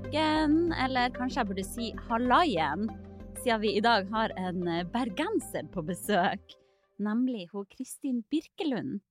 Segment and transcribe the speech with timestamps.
[0.00, 2.86] Luken, eller kanskje jeg burde si hallaien,
[3.42, 6.54] siden vi i dag har en eh, bergenser på besøk,
[6.98, 9.02] nemlig hun Kristin Birkelund.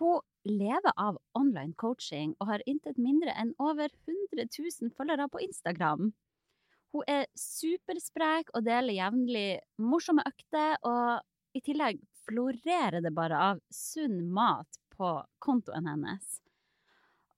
[0.00, 5.42] Hun lever av online coaching og har intet mindre enn over 100 000 følgere på
[5.46, 6.10] Instagram.
[6.90, 11.20] Hun er supersprek og deler jevnlig morsomme økter, og
[11.54, 16.40] i tillegg florerer det bare av sunn mat på kontoen hennes.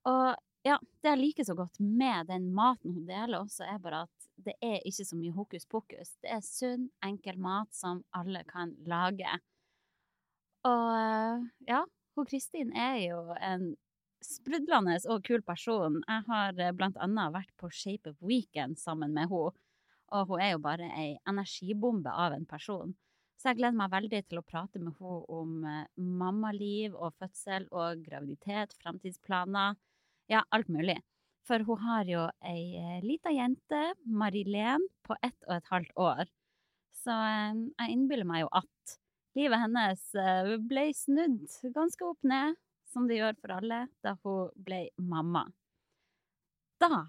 [0.09, 4.03] Og ja, det jeg liker så godt med den maten hun deler også, er bare
[4.07, 6.13] at det er ikke så mye hokus pokus.
[6.23, 9.39] Det er sunn, enkel mat som alle kan lage.
[10.67, 11.83] Og eh, ja,
[12.15, 13.73] hun Kristin er jo en
[14.23, 15.99] sprudlende og kul person.
[16.07, 19.53] Jeg har eh, blant annet vært på Shape of Weekend sammen med henne,
[20.13, 22.93] og hun er jo bare ei energibombe av en person.
[23.35, 27.67] Så jeg gleder meg veldig til å prate med henne om eh, mammaliv og fødsel
[27.71, 29.75] og graviditet, fremtidsplaner.
[30.31, 30.97] Ja, alt mulig.
[31.47, 36.29] For hun har jo ei eh, lita jente, Marilén, på ett og et halvt år.
[37.03, 38.95] Så eh, jeg innbiller meg jo at
[39.35, 41.43] livet hennes eh, ble snudd
[41.75, 42.55] ganske opp ned,
[42.93, 45.43] som det gjør for alle, da hun ble mamma.
[46.79, 47.07] Da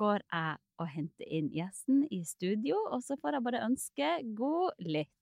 [0.00, 4.08] går jeg og henter inn gjesten i studio, og så får jeg bare ønske
[4.38, 5.12] god lytt.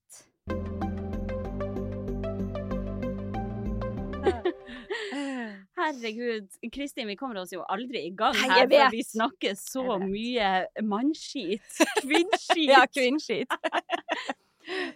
[5.82, 8.78] Herregud, Kristin, vi kommer oss jo aldri i gang her, vet.
[8.86, 10.50] for vi snakker så mye
[10.86, 11.80] mannskit.
[12.04, 12.68] Kvinnskit.
[12.70, 13.50] Ja, kvinnskit.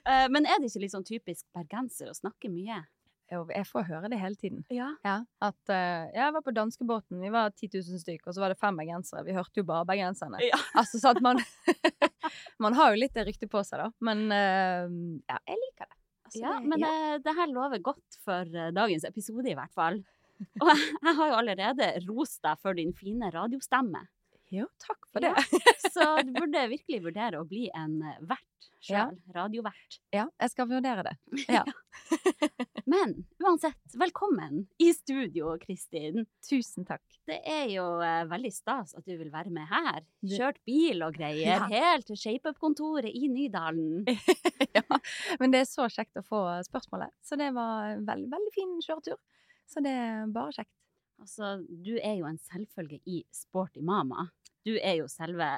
[0.07, 2.77] Eh, Men er det ikke litt sånn typisk bergenser å snakke mye?
[3.33, 4.61] Jo, jeg får høre det hele tiden.
[4.71, 4.93] Ja.
[5.03, 8.55] Ja, at uh, Jeg var på danskebåten, vi var 10 000 stykker, og så var
[8.55, 9.25] det fem bergensere.
[9.27, 10.39] Vi hørte jo bare bergenserne.
[10.47, 10.61] Ja.
[10.79, 11.43] Altså, sånn at man
[12.63, 13.91] Man har jo litt det ryktet på seg, da.
[14.07, 14.87] Men uh,
[15.27, 15.99] ja, jeg liker det.
[16.29, 16.95] Altså, Ja, det- men det,
[17.27, 19.99] det her lover godt for dagens episode, i hvert fall.
[20.63, 24.05] Og jeg, jeg har jo allerede rost deg for din fine radiostemme.
[24.55, 25.33] Jo, takk for det.
[25.95, 28.45] Så du burde virkelig vurdere å bli en vert
[28.87, 29.09] vert Ja.
[29.35, 29.97] Radiovert.
[30.15, 31.15] Ja, jeg skal vurdere det.
[31.51, 31.65] Ja.
[32.87, 36.23] Men uansett, velkommen i studio, Kristin.
[36.47, 37.03] Tusen takk.
[37.27, 40.05] Det er jo eh, veldig stas at du vil være med her.
[40.23, 41.67] Kjørt bil og greier, Ja.
[41.73, 44.05] helt til ShapeUp-kontoret i Nydalen.
[44.77, 44.85] ja.
[45.41, 47.11] Men det er så kjekt å få spørsmålet.
[47.27, 49.19] Så det var en veld, veldig fin kjøretur.
[49.67, 50.73] Så det er bare kjekt.
[51.21, 54.29] Altså, du er jo en selvfølge i Sporty mama.
[54.67, 55.49] Du er jo selve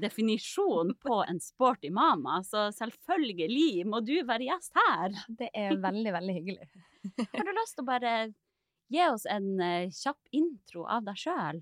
[0.00, 5.14] definisjonen på en sporty mama, så selvfølgelig må du være gjest her.
[5.38, 6.68] Det er veldig, veldig hyggelig.
[7.36, 8.14] Har du lyst til å bare
[8.90, 11.60] gi oss en eh, kjapp intro av deg sjøl?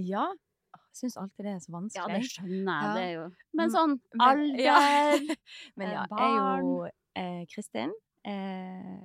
[0.00, 0.26] Ja.
[0.72, 2.02] Jeg syns alltid det er så vanskelig.
[2.02, 2.88] Ja, det skjønner jeg.
[2.88, 2.94] Ja.
[2.96, 3.26] Det er jo
[3.60, 5.36] Men sånn sånn Men- alder ja.
[5.78, 6.74] Men ja, barn jeg er jo
[7.22, 7.94] eh, Kristin.
[8.24, 9.02] Eh,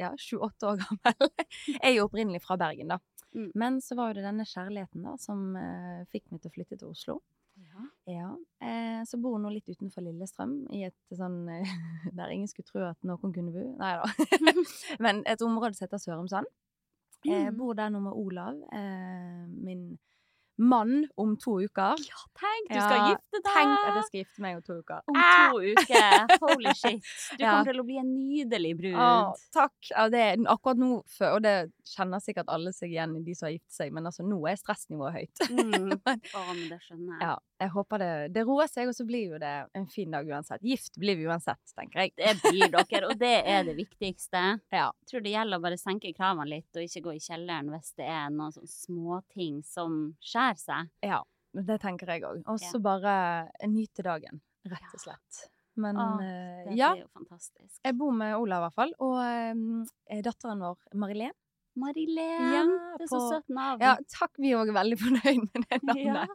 [0.00, 1.30] ja, 28 år gammel.
[1.68, 2.98] jeg er jo opprinnelig fra Bergen, da.
[3.36, 3.50] Mm.
[3.54, 6.78] Men så var jo det denne kjærligheten da, som eh, fikk meg til å flytte
[6.80, 7.18] til Oslo.
[7.58, 7.84] Ja.
[8.06, 8.28] Ja,
[8.62, 11.72] eh, Så bor hun nå litt utenfor Lillestrøm, i et sånn eh,
[12.18, 13.64] der ingen skulle tro at noen kunne bo.
[13.78, 14.06] Nei da.
[15.04, 16.46] Men et område som heter Sørumsand.
[17.26, 17.56] Jeg Mm.
[17.58, 19.98] bor der nå med Olav, eh, min
[20.58, 21.94] mann, om to uker.
[22.02, 23.48] Ja, tenk, du skal Ja, gifte deg!
[23.54, 25.02] Tenk at jeg skal gifte meg om to uker.
[25.06, 26.32] Om to uker.
[26.44, 27.02] Holy shit.
[27.38, 27.52] Du Ja.
[27.52, 28.98] kommer til å bli en nydelig brud.
[28.98, 29.76] Å, takk.
[29.92, 30.90] Ja, det akkurat nå,
[31.30, 31.54] og det
[31.88, 34.58] kjenner sikkert alle seg igjen i de som har gitt seg, men altså, nå er
[34.60, 35.44] stressnivået høyt.
[35.50, 35.92] Mm.
[36.38, 37.22] Å, men det skjønner jeg.
[37.22, 40.26] Ja, jeg håper det, det roer seg, og så blir jo det en fin dag
[40.28, 40.62] uansett.
[40.66, 42.12] Gift blir vi uansett, tenker jeg.
[42.18, 44.42] Det blir dere, og det er det viktigste.
[44.74, 44.88] Ja.
[45.02, 47.94] Jeg tror det gjelder å bare senke kravene litt, og ikke gå i kjelleren hvis
[47.98, 49.98] det er noen sånne småting som
[50.48, 50.90] skjærer seg.
[51.04, 51.20] Ja,
[51.54, 52.42] det tenker jeg òg.
[52.46, 52.70] Og Ja.
[52.72, 55.48] så bare nyte dagen, rett og slett.
[55.76, 57.80] Men Å, eh, Det ja, blir jo fantastisk.
[57.84, 61.32] jeg bor med Olav i hvert fall, og eh, datteren vår Marilén.
[61.78, 62.64] Marilén, Ja,
[62.98, 63.80] det er så søtt navn.
[63.80, 66.12] Ja, takk, vi er òg veldig fornøyd med det Ja.
[66.12, 66.28] navnet.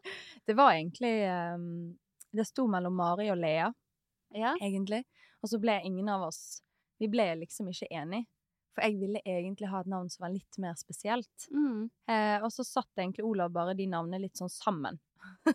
[0.48, 1.98] Det var egentlig um,
[2.34, 3.74] Det sto mellom Mari og Lea,
[4.34, 4.56] Ja.
[4.62, 5.04] egentlig.
[5.44, 6.62] Og så ble ingen av oss
[7.00, 8.26] Vi ble liksom ikke enige.
[8.74, 11.48] For jeg ville egentlig ha et navn som var litt mer spesielt.
[11.54, 11.90] Mm.
[12.10, 15.00] Eh, og så satt egentlig Olav bare de navnene litt sånn sammen.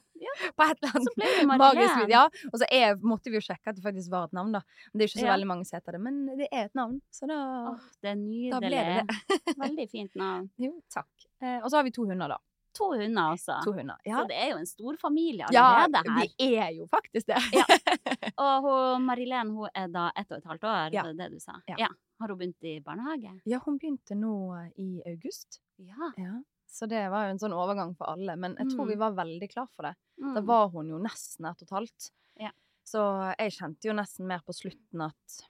[0.57, 2.11] På et eller annet det magisk vis.
[2.13, 2.23] Ja,
[2.53, 4.61] og så er, måtte vi jo sjekke at det faktisk var et navn, da.
[4.93, 5.33] Men det er jo ikke så Ja.
[5.35, 6.01] veldig mange som heter det.
[6.05, 7.39] Men det er et navn, så da
[7.73, 8.21] oh, det er
[8.55, 9.07] Da ble nydelig.
[9.09, 10.47] det Veldig fint navn.
[10.63, 11.11] Jo, takk.
[11.43, 12.39] Eh, og så har vi to hunder, da.
[12.79, 13.59] To hunder også.
[13.65, 13.97] To hunder.
[14.07, 14.21] ja.
[14.23, 16.29] Så det er jo en stor familie ja allerede her.
[16.39, 17.41] vi er jo faktisk det.
[17.57, 17.65] Ja.
[18.45, 21.03] Og hun, Marilén hun er da ett og et halvt år, Ja.
[21.03, 21.57] det det det du sa?
[21.67, 21.89] Ja.
[22.21, 23.41] Har hun begynt i barnehage?
[23.47, 24.33] Ja, hun begynte nå
[24.79, 25.61] i august.
[25.79, 26.13] Ja.
[26.17, 26.41] Ja.
[26.67, 28.37] Så det var jo en sånn overgang for alle.
[28.37, 28.89] Men jeg tror Mm.
[28.89, 29.95] vi var veldig klar for det.
[30.19, 30.47] Da Mm.
[30.47, 32.11] var hun jo nesten ett og et halvt.
[32.41, 32.51] Ja.
[32.85, 35.43] Så jeg kjente jo nesten mer på slutten at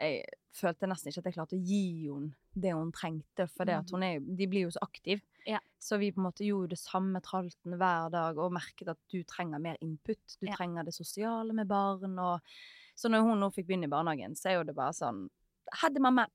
[0.00, 0.24] jeg
[0.54, 4.20] følte nesten ikke at jeg klarte å gi henne det hun trengte, for hun er,
[4.20, 5.20] de blir jo så aktive.
[5.46, 5.58] Ja.
[5.80, 9.22] Så vi på en måte gjorde det samme tralten hver dag og merket at du
[9.24, 10.18] trenger mer input.
[10.40, 10.54] Du Ja.
[10.56, 12.18] trenger det sosiale med barn.
[12.18, 12.40] Og...
[12.96, 15.28] Så når hun nå fikk begynne i barnehagen, så er jo det bare sånn
[15.82, 16.26] Hadde mamma!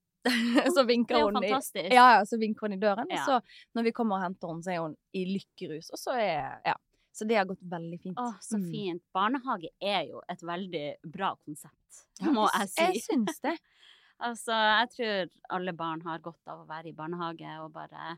[0.71, 1.50] så vinker er hun i
[1.91, 3.18] ja, ja, så vinker hun i døren, Ja.
[3.19, 3.41] og så
[3.75, 5.89] når vi kommer og henter henne, så er hun i lykkerus.
[5.91, 6.75] Og så er Ja.
[7.13, 8.18] Så det har gått veldig fint.
[8.18, 9.01] Å, så Mm.
[9.13, 12.81] Barnehage er jo et veldig bra konsept, Ja, må jeg si.
[12.81, 13.57] Jeg syns det.
[14.24, 18.18] Altså, jeg tror alle barn har godt av å være i barnehage og bare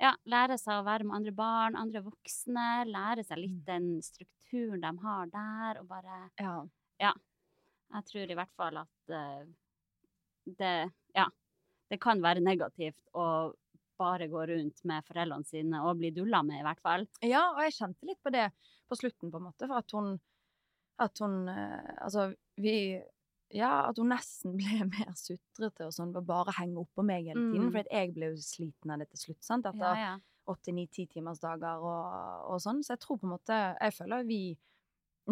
[0.00, 3.64] ja, lære seg å være med andre barn, andre voksne, lære seg litt Mm.
[3.66, 7.12] den strukturen de har der, og bare Ja.
[7.92, 9.44] Jeg tror i hvert fall at eh,
[10.46, 11.26] det Ja.
[11.90, 13.52] Det kan være negativt å
[13.98, 17.06] bare gå rundt med foreldrene sine og bli dulla med, i hvert fall.
[17.22, 18.48] ja, og jeg kjente litt på det
[18.90, 20.16] på slutten, på en måte, for at hun
[20.98, 23.00] At hun eh, Altså, vi
[23.54, 27.38] Ja, at hun nesten ble mer sutrete og sånn, og bare henge oppå meg hele
[27.52, 27.68] tiden.
[27.68, 27.72] Mm.
[27.72, 29.66] For jeg ble jo sliten av det til slutt, sant.
[29.66, 30.14] Etter Ja, ja.
[30.50, 32.82] åtte, ni, ti timers dager og, og sånn.
[32.82, 34.40] Så jeg tror på en måte Jeg føler vi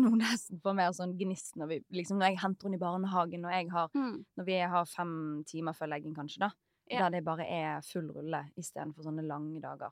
[0.03, 3.45] nå nesten får mer sånn gnist når vi liksom Når jeg henter henne i barnehagen,
[3.45, 4.25] og jeg har Mm.
[4.37, 6.51] Når vi har fem timer før legging, kanskje, da.
[6.91, 7.05] Ja.
[7.05, 9.91] Der det bare er full rulle istedenfor sånne lange dager.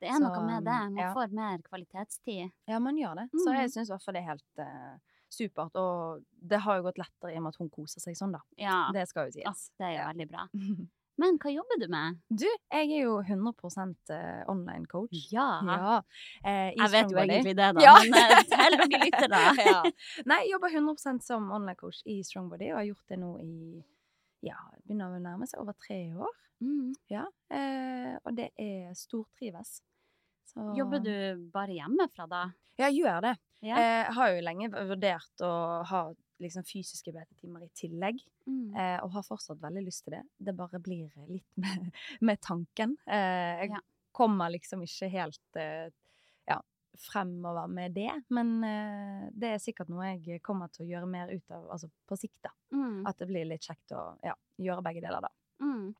[0.00, 0.78] Det er noe med det.
[0.90, 1.12] Man ja.
[1.14, 2.50] får mer kvalitetstid.
[2.66, 3.28] Ja, man gjør det.
[3.44, 4.96] Så jeg syns i hvert fall det er helt uh,
[5.30, 5.76] supert.
[5.76, 8.40] Og det har jo gått lettere i og med at hun koser seg sånn, da.
[8.58, 9.44] Ja, Det skal jo sies.
[9.44, 9.70] sies.
[9.78, 10.08] det er jo Ja.
[10.12, 10.48] veldig bra.
[11.20, 12.16] Men hva jobber du med?
[12.32, 13.84] Du, jeg er jo 100
[14.16, 15.12] eh, online coach.
[15.30, 15.48] Ja.
[15.66, 15.96] Ja.
[16.44, 17.82] eh, Jeg vet jo egentlig det, da.
[17.84, 17.94] Ja.
[18.00, 19.42] Men eh, til lytter, da.
[19.60, 19.82] ja.
[20.26, 23.52] Nei, jeg jobber 100% som online coach i Strongbody, og har gjort det nå i
[24.42, 26.32] ja, begynner å nærme seg over tre år.
[26.64, 26.90] Mm.
[27.12, 29.80] Ja, eh, og det er stortrives.
[30.48, 31.14] Så- Jobber du
[31.52, 32.42] bare hjemmefra da?
[32.80, 33.36] Ja, jeg gjør det.
[33.62, 35.52] Eh, Jeg har jo lenge vurdert å
[35.86, 36.00] ha
[36.40, 38.74] liksom, fysiske BT-timer i tillegg, Mm.
[38.74, 40.22] eh, og har fortsatt veldig lyst til det.
[40.38, 42.96] Det bare blir litt med, med tanken.
[43.06, 43.80] Eh, jeg Ja.
[44.12, 45.90] kommer liksom ikke helt eh,
[46.48, 46.60] ja,
[46.98, 51.28] fremover med det, men eh, det er sikkert noe jeg kommer til å gjøre mer
[51.32, 52.42] ut av altså på sikt.
[52.42, 52.50] da.
[52.72, 53.06] Mm.
[53.06, 55.30] At det blir litt kjekt å ja, gjøre begge deler, da.
[55.62, 55.94] Mm.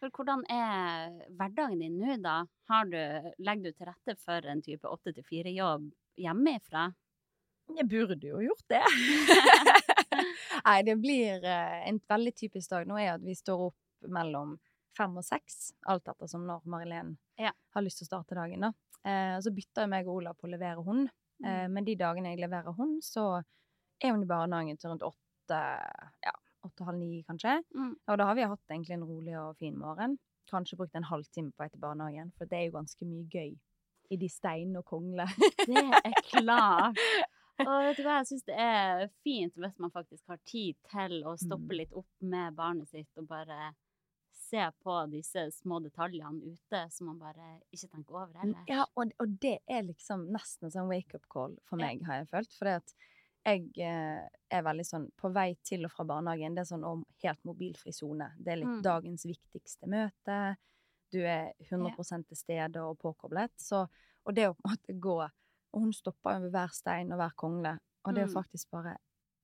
[0.00, 2.40] For hvordan er hverdagen din nå, da?
[2.68, 2.96] Har du,
[3.38, 6.88] legger du til rette for en type åtte til fire-jobb hjemmefra?
[7.78, 8.82] Jeg burde jo gjort det.
[10.66, 14.56] Nei, det blir eh, en veldig typisk dag nå er at vi står opp mellom
[14.96, 17.52] fem og seks, alt etter som når Marilén Ja.
[17.74, 18.72] har lyst til å starte dagen, da.
[19.08, 21.08] Eh, så bytter jeg meg og Olav på å levere hund.
[21.44, 23.42] Eh, men de dagene jeg leverer hund, så
[24.02, 25.60] er hun i barnehagen til rundt åtte,
[26.26, 26.34] ja,
[26.66, 27.56] åtte-halv ni kanskje.
[27.74, 27.94] Mm.
[27.96, 30.18] Og da har vi hatt egentlig en rolig og fin morgen.
[30.50, 33.52] Kanskje brukt en halvtime på vei til barnehagen, for det er jo ganske mye gøy
[34.12, 35.24] i de steinene og kongle.
[35.64, 36.98] Det er klart.
[37.60, 41.18] Og vet du hva, jeg syns det er fint hvis man faktisk har tid til
[41.28, 41.76] å stoppe Mm.
[41.78, 43.74] litt opp med barnet sitt og bare
[44.32, 48.64] se på disse små detaljene ute som man bare ikke tenker over heller.
[48.68, 52.28] Ja, og, og det er liksom nesten en sånn wake-up call for meg, har jeg
[52.32, 52.52] følt.
[52.58, 52.68] For
[53.44, 56.54] jeg eh, er veldig sånn på vei til og fra barnehagen.
[56.54, 58.32] Det er sånn om helt mobilfri sone.
[58.38, 58.82] Det er litt Mm.
[58.82, 60.56] dagens viktigste møte.
[61.12, 63.52] Du er 100 til stede og påkoblet.
[63.60, 63.86] Så,
[64.26, 65.16] og det å på en måte gå
[65.72, 67.78] Og hun stopper jo ved hver stein og hver kongle.
[68.04, 68.42] Og det er jo Mm.
[68.42, 68.96] faktisk bare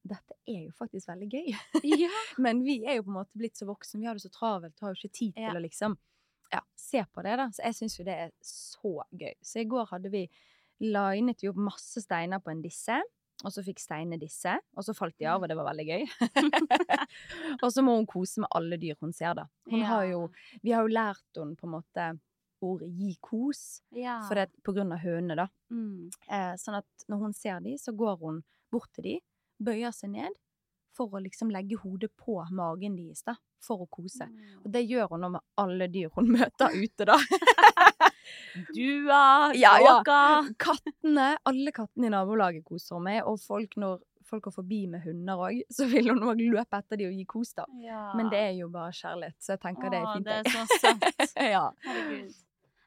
[0.09, 1.49] Dette er jo faktisk veldig gøy.
[1.85, 2.09] Ja.
[2.39, 3.99] Men vi er jo på en måte blitt så voksne.
[4.01, 5.53] Vi har det så travelt, har jo ikke tid til Ja.
[5.53, 5.97] å liksom
[6.53, 7.49] ja, se på det, da.
[7.53, 9.35] Så jeg syns jo det er så gøy.
[9.43, 10.23] Så i går hadde vi
[10.81, 13.03] linet opp masse steiner på en disse.
[13.45, 16.07] Og så fikk steinene disse, og så falt de av, og det var veldig gøy.
[17.63, 19.45] og så må hun kose med alle dyr hun ser, da.
[19.71, 20.25] Hun har jo,
[20.63, 22.09] vi har jo lært henne på en måte
[22.65, 23.63] ordet gi kos,
[23.97, 24.19] ja.
[24.27, 25.49] for det, er på grunn av hønene, da.
[25.75, 26.11] mm.
[26.29, 29.17] Eh, sånn at når hun ser de, så går hun bort til de,
[29.63, 30.37] bøyer seg ned,
[30.99, 34.27] for å liksom legge hodet på magen deres, da, for å kose.
[34.27, 34.59] Mm.
[34.65, 37.19] Og det gjør hun nå med alle dyr hun møter ute, da.
[38.75, 40.03] Dua, Ja, ja.
[40.59, 45.01] Kattene, alle kattene i nabolaget koser hun med, og folk når folk går forbi med
[45.07, 47.65] hunder òg, så vil hun òg løpe etter de og gi kos, da.
[48.19, 50.29] Men det er jo bare kjærlighet, så jeg tenker det er fint.
[50.29, 51.33] det er så søtt.
[51.55, 51.65] ja.
[51.87, 52.37] Herregud.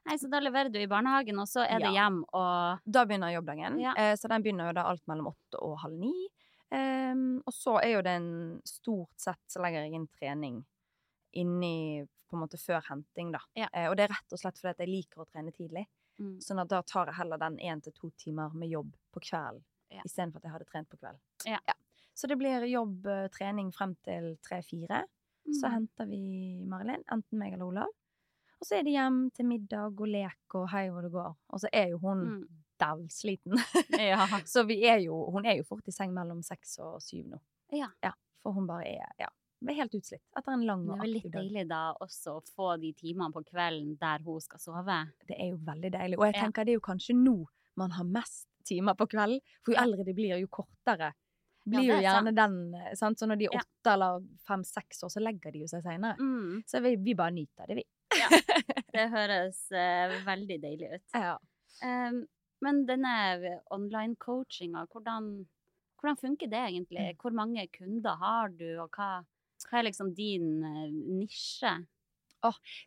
[0.04, 3.30] Nei, så da leverer du i barnehagen, og så er det hjem og Da begynner
[3.36, 3.78] jobbdagen.
[3.80, 3.92] Ja.
[3.96, 6.12] Eh, så den begynner jo da alt mellom åtte og halv ni.
[6.72, 10.64] Ehm, og så er jo det en stort sett så legger jeg inn trening
[11.34, 13.40] inni på en måte før henting, da.
[13.54, 13.68] Ja.
[13.72, 15.86] Eh, og det er rett og slett fordi at jeg liker å trene tidlig.
[16.18, 16.38] mm.
[16.44, 19.62] Sånn at da tar jeg heller den én til to timer med jobb på kvelden
[19.90, 20.02] Ja.
[20.06, 21.20] istedenfor at jeg hadde trent på kvelden.
[21.46, 21.58] Ja.
[22.14, 25.04] Så det blir jobb, trening frem til tre-fire.
[25.52, 25.72] Så Mm.
[25.72, 27.88] henter vi Marilyn, enten meg eller Olav.
[28.62, 31.32] Og så er det hjem til middag og lek og hei hvor det går.
[31.50, 32.42] Og så er jo hun Mm.
[32.78, 33.58] dævsliten.
[33.98, 34.22] Ja.
[34.52, 37.40] så vi er jo, hun er jo fort i seng mellom seks og syv nå.
[37.74, 37.88] Ja.
[38.42, 39.28] For hun bare er ja,
[39.68, 41.42] er helt utslitt etter en lang Det og er vel litt aktiv dag.
[41.46, 44.98] deilig da også å få de timene på kvelden der hun skal sove.
[45.28, 46.18] Det er jo veldig deilig.
[46.18, 46.42] Og jeg Ja.
[46.46, 47.36] tenker det er jo kanskje nå
[47.76, 49.40] man har mest timer på kvelden.
[49.64, 49.84] For jo Ja.
[49.86, 51.12] eldre de blir, jo kortere
[51.66, 52.36] blir ja, jo er gjerne sant.
[52.36, 52.74] den.
[52.74, 53.18] eh, Sant?
[53.18, 53.60] Så når de er Ja.
[53.60, 56.16] åtte eller fem-seks år, så legger de jo seg seinere.
[56.18, 56.64] Mm.
[56.66, 57.84] Så vi, vi bare nyter det, vi.
[58.94, 61.04] Det høres uh, veldig deilig ut.
[61.16, 61.36] Ja.
[61.82, 62.22] Um,
[62.62, 63.12] men denne
[63.74, 65.30] online-coachinga, hvordan,
[66.00, 66.68] hvordan funker det Mm.
[66.74, 67.06] egentlig?
[67.22, 69.24] Hvor mange kunder har du, og hva,
[69.68, 71.72] hva er liksom din uh, nisje?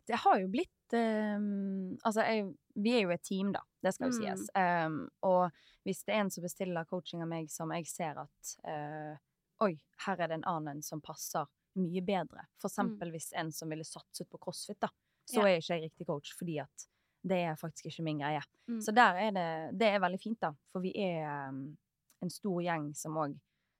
[0.06, 2.42] Det har jo blitt um, Altså, jeg,
[2.76, 3.62] vi er jo et team, da.
[3.82, 4.22] Det skal jo Mm.
[4.36, 4.50] sies.
[4.54, 5.50] Ehm, og
[5.84, 9.16] hvis det er en som bestiller coaching av meg som jeg ser at uh,
[9.64, 11.46] Oi, her er det en annen som passer
[11.80, 12.44] mye bedre.
[12.60, 14.88] For eksempel hvis en som ville satset på crossfit, da.
[15.26, 16.86] Så er ikke jeg riktig coach, fordi at
[17.26, 18.42] det er faktisk ikke min greie.
[18.70, 18.80] Mm.
[18.82, 19.48] Så der er det
[19.80, 20.52] Det er veldig fint, da.
[20.70, 21.76] For vi er um,
[22.22, 23.34] en stor gjeng som òg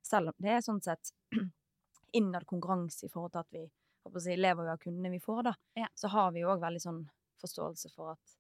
[0.07, 1.13] Selv om det er sånn sett
[2.19, 3.65] innad konkurranse i forhold til at vi
[4.07, 5.89] å si, lever jo av kundene vi får, da, Ja.
[5.99, 7.01] så har vi òg veldig sånn
[7.43, 8.37] forståelse for at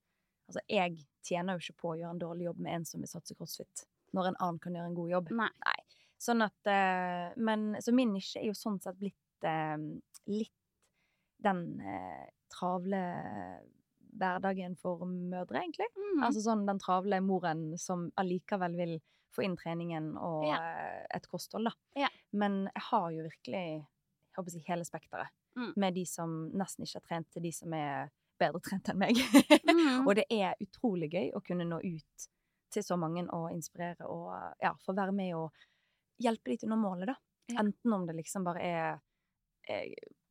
[0.46, 3.10] Altså, jeg tjener jo ikke på å gjøre en dårlig jobb med en som vil
[3.10, 3.80] satse crossfit,
[4.14, 5.32] når en annen kan gjøre en god jobb.
[5.40, 5.48] Nei.
[5.64, 5.96] Nei.
[6.22, 9.74] Sånn at uh, Men så min nisje er jo sånn sett blitt uh,
[10.30, 10.54] litt
[11.42, 13.00] den eh, travle
[14.16, 15.88] hverdagen for mødre, egentlig.
[15.96, 16.22] Mm.
[16.24, 18.94] Altså sånn den travle moren som allikevel vil
[19.36, 20.56] få inn treningen og Ja.
[20.56, 21.74] eh, et kosthold, da.
[22.06, 22.08] Ja.
[22.32, 25.28] Men jeg har jo virkelig jeg håper å si, hele spekteret.
[25.56, 25.72] Mm.
[25.76, 28.10] Med de som nesten ikke har trent, til de som er
[28.40, 29.16] bedre trent enn meg.
[29.68, 30.06] Mm.
[30.06, 32.26] og det er utrolig gøy å kunne nå ut
[32.72, 35.52] til så mange og inspirere og ja, få være med og
[36.20, 37.16] hjelpe de til å nå målet, da.
[37.52, 37.60] Ja.
[37.62, 38.98] Enten om det liksom bare er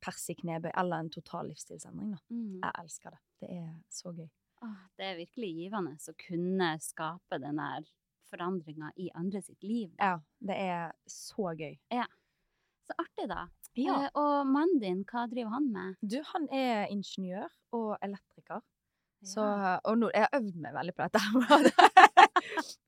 [0.06, 2.22] eh, pers i knebøy eller en total livsstilsendring, da.
[2.30, 2.60] Mm.
[2.62, 3.22] Jeg elsker det.
[3.42, 4.28] Det er så gøy.
[4.64, 7.88] Åh, det er virkelig givende å kunne skape den der
[8.30, 9.92] forandringa i andre sitt liv.
[9.98, 11.76] Ja, det er så gøy.
[12.86, 13.48] Så artig, da.
[13.76, 14.06] Ja.
[14.06, 15.98] Eh, og mannen din, hva driver han med?
[16.00, 18.62] Du, han er ingeniør og elektriker.
[19.26, 21.22] Så, og nå, jeg har øvd meg veldig på dette.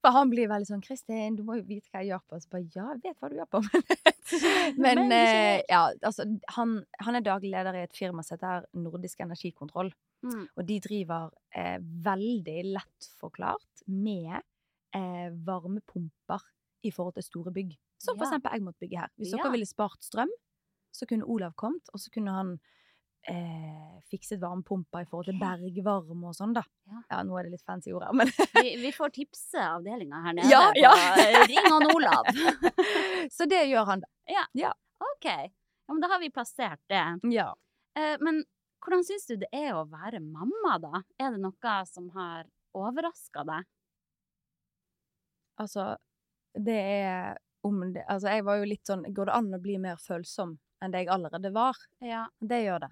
[0.02, 2.48] For han blir veldig sånn 'Kristin, du må jo vite hva jeg gjør på.' Så
[2.52, 3.62] bare 'Ja, jeg vet hva du gjør på',
[4.84, 6.26] men Men, eh, ja, altså,
[6.56, 9.92] han, han er daglig leder i et firma som heter Nordisk Energikontroll.
[10.26, 10.46] Mm.
[10.56, 14.40] Og de driver eh, veldig lett forklart med
[14.94, 16.42] eh, varmepumper
[16.84, 17.76] i forhold til store bygg.
[17.98, 18.30] Som for Ja.
[18.30, 19.08] eksempel måtte her.
[19.18, 19.38] Hvis Ja.
[19.42, 20.30] dere ville spart strøm,
[20.92, 22.58] så kunne Olav kommet, og så kunne han
[23.28, 26.62] eh, fikset varmepumper i forhold til bergvarme og sånn, da.
[27.10, 27.22] Ja.
[27.26, 28.30] nå er det litt fancy ord her, men
[28.64, 30.50] Vi, vi får tipse avdelinga her nede.
[30.52, 30.92] Ja, på- ja.
[31.50, 32.28] Ring han Olav.
[33.37, 34.44] Så det gjør han, da.
[34.56, 34.72] Ja.
[35.14, 35.26] OK.
[35.28, 37.02] Ja, men da har vi plassert det.
[37.32, 37.50] Ja.
[37.98, 38.44] Eh, men
[38.84, 41.02] hvordan syns du det er å være mamma, da?
[41.18, 42.46] Er det noe som har
[42.78, 43.66] overraska deg?
[45.58, 45.96] Altså,
[46.54, 49.75] det er om det Altså, jeg var jo litt sånn Går det an å bli
[49.82, 51.78] mer følsom enn det jeg allerede var?
[52.04, 52.25] Ja.
[52.38, 52.90] Det gjør det.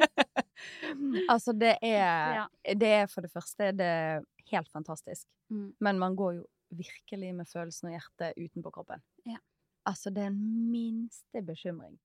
[1.32, 2.46] altså, det er.
[2.76, 5.26] Det er for det første det er helt fantastisk.
[5.52, 5.72] Mm.
[5.80, 9.02] Men man går jo virkelig med følelsen og hjertet utenpå kroppen.
[9.28, 9.40] Ja.
[9.88, 11.98] Altså, det er den minste bekymring.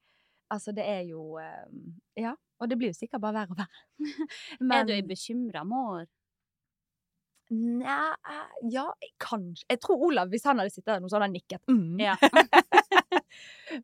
[0.53, 1.65] Altså, det er jo eh,
[2.21, 2.35] Ja.
[2.59, 3.81] Og det blir jo sikkert bare verre og verre.
[4.79, 6.05] Er du ei bekymra mor?
[7.51, 8.13] Nei
[8.71, 8.85] ja,
[9.21, 9.65] kanskje.
[9.69, 11.61] Jeg tror Olav, hvis han hadde sittet der nå, så hadde han nikket.
[11.67, 11.99] Mm.
[11.99, 12.15] Ja.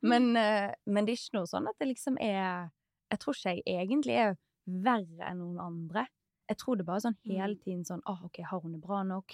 [0.01, 2.69] men, eh, men det er ikke noe sånn at det liksom er
[3.11, 6.07] Jeg tror ikke jeg egentlig er verre enn noen andre.
[6.47, 7.59] Jeg tror det bare sånn hele Mm.
[7.63, 9.33] tiden sånn ah, OK, har hun det bra nok?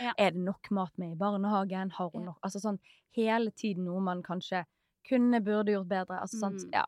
[0.00, 0.12] Ja.
[0.18, 1.90] Er det nok mat med i barnehagen?
[1.90, 2.26] Har hun Ja.
[2.26, 2.78] nok Altså sånn
[3.16, 4.64] hele tiden noe man kanskje
[5.08, 6.20] kunne, burde gjort bedre.
[6.20, 6.70] Altså sånt, Mm.
[6.74, 6.84] ja.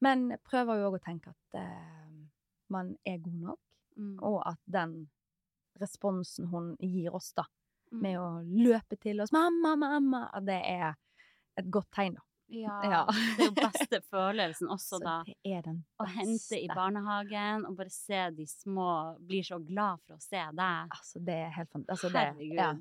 [0.00, 2.26] Men prøver jo òg å tenke at eh,
[2.68, 3.58] man er god nok,
[3.96, 4.18] Mm.
[4.22, 5.08] og at den
[5.80, 7.44] responsen hun gir oss, da,
[7.92, 8.00] Mm.
[8.02, 10.94] med å løpe til oss 'mamma, mamma', at det er
[11.58, 12.20] et godt tegn, da.
[12.52, 13.00] Ja, Ja.
[13.06, 15.12] det er jo beste følelsen også Så da.
[15.22, 20.16] det den Å hente i barnehagen og bare se de små blir så glad for
[20.16, 20.90] å se deg.
[20.90, 22.08] Altså, det er helt fantastisk.
[22.10, 22.56] Altså, Herregud.
[22.58, 22.72] ja.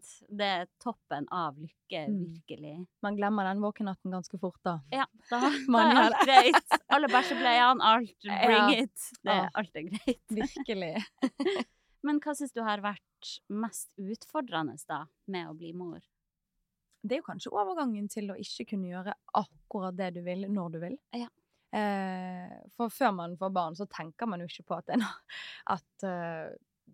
[0.41, 2.33] Det er toppen av lykke, Mm.
[2.33, 2.87] virkelig.
[3.05, 4.79] Man glemmer den våkenatten ganske fort, da.
[4.91, 6.77] Ja, da, da er alt greit.
[6.89, 8.15] Alle bæsjebleiene, alt.
[8.25, 8.69] Bring Ja.
[8.81, 9.09] it.
[9.23, 10.25] Det, alt er greit.
[10.29, 11.05] Virkelig.
[12.01, 15.99] Men hva syns du har vært mest utfordrende da, med å bli mor?
[17.01, 20.73] Det er jo kanskje overgangen til å ikke kunne gjøre akkurat det du vil, når
[20.73, 20.97] du vil.
[21.15, 21.29] Ja.
[21.71, 25.13] Eh, for før man får barn, så tenker man jo ikke på at, no-
[25.75, 26.49] at uh,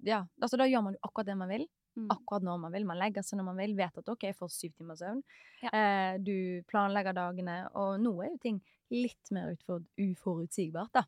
[0.06, 1.68] Ja, altså da gjør man jo akkurat det man vil.
[1.96, 2.10] Mm.
[2.12, 2.84] akkurat når man vil.
[2.86, 5.22] Man legger seg når man vil, vet at OK, jeg får syv timers søvn.
[5.64, 5.70] Ja.
[5.72, 6.34] Eh, du
[6.68, 8.58] planlegger dagene, og nå er jo ting
[8.92, 9.54] litt mer
[9.96, 11.06] uforutsigbart, da.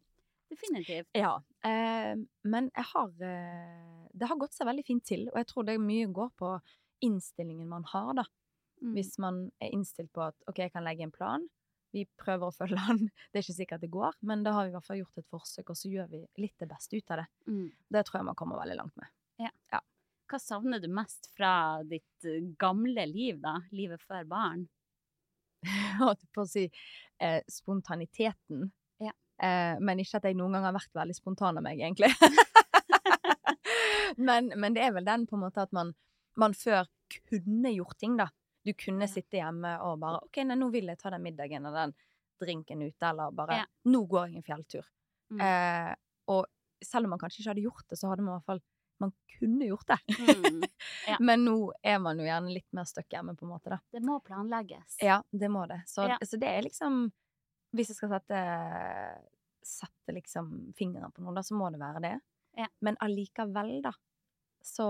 [0.47, 1.09] Definitivt.
[1.11, 1.33] Ja.
[1.67, 2.13] Eh,
[2.47, 5.75] men jeg har eh, Det har gått seg veldig fint til, og jeg tror det
[5.83, 6.53] mye går på
[7.03, 8.23] innstillingen man har, da.
[8.81, 8.93] Mm.
[8.97, 11.45] Hvis man er innstilt på at OK, jeg kan legge en plan.
[11.95, 13.11] Vi prøver å følge den.
[13.31, 15.29] Det er ikke sikkert det går, men da har vi i hvert fall gjort et
[15.33, 17.29] forsøk, og så gjør vi litt det beste ut av det.
[17.49, 17.67] Mm.
[17.97, 19.13] Det tror jeg man kommer veldig langt med.
[20.27, 23.61] Hva savner du mest fra ditt eh, gamle liv, da?
[23.71, 24.65] Livet før barn?
[26.01, 26.65] holdt på å si,
[27.23, 28.67] eh, spontaniteten.
[29.03, 29.13] Ja.
[29.39, 32.11] Eh, men ikke at jeg noen gang har vært veldig spontan av meg, egentlig.
[34.29, 35.93] men, men det er vel den på en måte at man,
[36.39, 36.89] man før
[37.29, 38.27] kunne gjort ting, da.
[38.67, 41.75] Du kunne sitte hjemme og bare OK, nei, nå vil jeg ta den middagen og
[41.77, 41.93] den
[42.41, 43.67] drinken ute, eller bare Ja.
[43.87, 44.89] Nå går jeg en fjelltur.
[45.31, 45.41] Mm.
[45.41, 45.93] Eh,
[46.33, 46.45] og
[46.83, 48.61] selv om man kanskje ikke hadde gjort det, så hadde man i hvert fall
[48.99, 49.99] Man kunne gjort det.
[50.17, 50.63] Mm.
[51.07, 51.15] Ja.
[51.21, 53.77] Men nå er man jo gjerne litt mer stuck hjemme, på en måte, da.
[53.93, 54.97] Det må planlegges.
[54.99, 55.83] Ja, det må det.
[55.87, 56.17] Så, Ja.
[56.25, 57.11] så det er liksom
[57.77, 58.41] Hvis jeg skal sette,
[59.63, 62.13] sette liksom fingeren på noe, da, så må det være det.
[62.57, 62.67] Ja.
[62.81, 63.93] Men allikevel, da,
[64.63, 64.87] så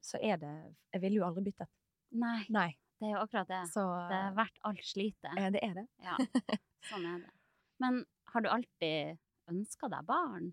[0.00, 0.54] Så er det
[0.92, 1.68] Jeg ville jo aldri byttet.
[2.14, 2.68] Nei, Nei.
[3.00, 3.62] det er jo akkurat det.
[3.72, 5.32] Så Det er verdt alt slitet.
[5.36, 5.86] eh, det er det.
[6.04, 6.16] Ja,
[6.90, 7.32] sånn er det.
[7.82, 9.18] Men har du alltid
[9.50, 10.52] ønska deg barn?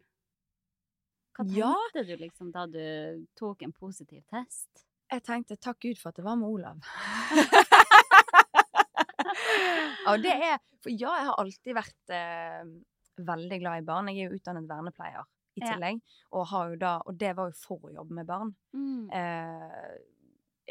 [1.38, 1.76] Hva tenkte Ja.
[2.06, 4.86] du liksom da du tok en positiv test?
[5.12, 6.80] Jeg tenkte takk Gud for at det var med Olav.
[10.06, 12.64] ja, det er For ja, jeg har alltid vært eh,
[13.22, 14.10] veldig glad i barn.
[14.10, 15.28] Jeg er jo utdannet vernepleier
[15.60, 15.92] i Ja.
[16.32, 18.54] Og, har jo da, og det var jo for å jobbe med barn.
[18.74, 19.10] Mm.
[19.12, 19.98] Eh,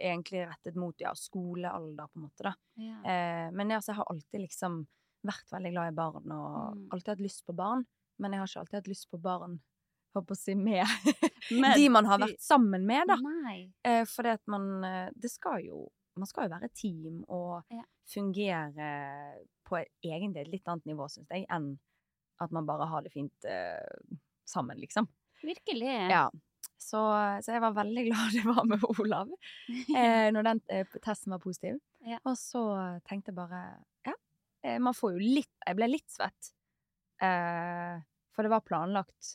[0.01, 2.43] egentlig rettet mot ja, skolealder, på en måte.
[2.49, 2.55] da.
[2.81, 2.99] Ja.
[3.05, 4.81] Eh, men ja, så jeg har alltid liksom
[5.27, 6.87] vært veldig glad i barn, og Mm.
[6.95, 7.85] alltid hatt lyst på barn.
[8.19, 9.61] Men jeg har ikke alltid hatt lyst på barn
[10.17, 10.83] håper å si, med
[11.63, 13.17] men, de man har vært sammen med, da.
[13.85, 15.85] Eh, for det at man eh, Det skal jo
[16.19, 17.85] Man skal jo være team og Ja.
[18.05, 18.89] fungere
[19.65, 21.79] på et, egentlig et litt annet nivå, syns jeg, enn
[22.41, 24.17] at man bare har det fint eh,
[24.49, 25.07] sammen, liksom.
[25.45, 26.11] Virkelig.
[26.11, 26.25] Ja.
[26.81, 27.01] Så,
[27.45, 29.29] så jeg var veldig glad det var med Olav
[30.01, 31.77] eh, når den eh, testen var positiv.
[32.07, 32.19] Ja.
[32.25, 32.63] Og så
[33.09, 33.61] tenkte jeg bare
[34.09, 34.15] Ja,
[34.65, 36.53] eh, man får jo litt Jeg ble litt svett.
[37.23, 38.01] Eh,
[38.35, 39.35] for det var planlagt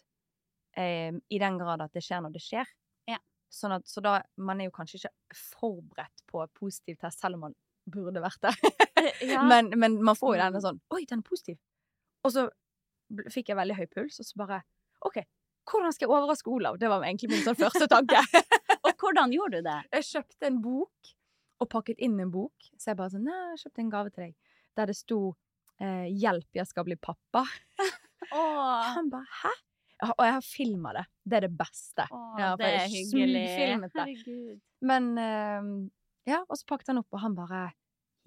[0.77, 2.69] eh, i den grad at det skjer når det skjer.
[3.11, 3.19] Ja.
[3.53, 7.45] Sånn at, så da Man er jo kanskje ikke forberedt på positiv test, selv om
[7.49, 8.55] man burde vært det.
[9.29, 9.43] Ja.
[9.51, 10.65] men, men man får jo denne Mm.
[10.65, 11.59] sånn Oi, den er positiv.
[12.25, 12.47] Og så
[13.29, 14.63] fikk jeg veldig høy puls, og så bare
[15.05, 15.19] OK,
[15.69, 16.77] hvordan skal jeg overraske Olav?
[16.79, 18.21] Det var egentlig min sånn første tanke.
[18.85, 19.77] Og hvordan gjorde du det?
[19.97, 21.11] jeg kjøpte en bok,
[21.63, 22.67] og pakket inn en bok.
[22.77, 24.33] Så jeg bare sånn Nei, jeg kjøpte en gave til deg.
[24.75, 25.19] Der det sto
[25.79, 27.45] eh, 'Hjelp, jeg skal bli pappa'.
[28.35, 29.55] Åh, Han bare 'hæ?'
[30.11, 31.05] Og jeg har filma det.
[31.23, 32.05] Det er det beste.
[32.11, 33.45] åh, Ja, det er hyggelig.
[33.95, 34.59] Herregud.
[34.81, 35.71] Men eh,
[36.27, 37.71] Ja, og så pakket han opp, og han bare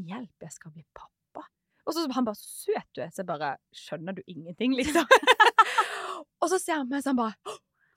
[0.00, 1.44] 'Hjelp, jeg skal bli pappa'.
[1.86, 5.04] Og så han bare 'Så søt du er', så jeg bare 'Skjønner du ingenting', liksom?
[6.40, 7.34] og så ser han meg, sånn bare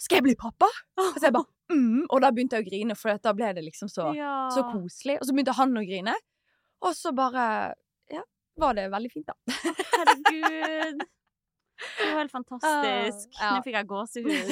[0.02, 1.46] 'Skal jeg bli pappa?' Og så jeg bare
[1.78, 4.50] mm, Og da begynte jeg å grine, for da ble det liksom så Ja.
[4.50, 5.20] så koselig.
[5.22, 6.16] Og så begynte han å grine.
[6.82, 7.76] Og så bare
[8.10, 8.24] Ja,
[8.58, 9.36] var det veldig fint, da.
[9.94, 11.06] Herregud.
[11.82, 13.30] Det var helt fantastisk.
[13.30, 13.54] Uh, ja.
[13.56, 14.52] Nå fikk jeg gåsehud.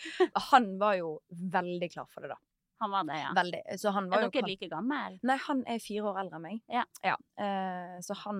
[0.50, 2.38] Han var jo veldig klar for det, da.
[2.80, 3.32] Han var det, ja.
[3.36, 3.60] Veldig.
[3.76, 5.18] Så han var Er jo dere like gammel?
[5.28, 6.62] Nei, han er fire år eldre enn meg.
[6.72, 6.86] Ja.
[7.36, 8.38] Eh, så han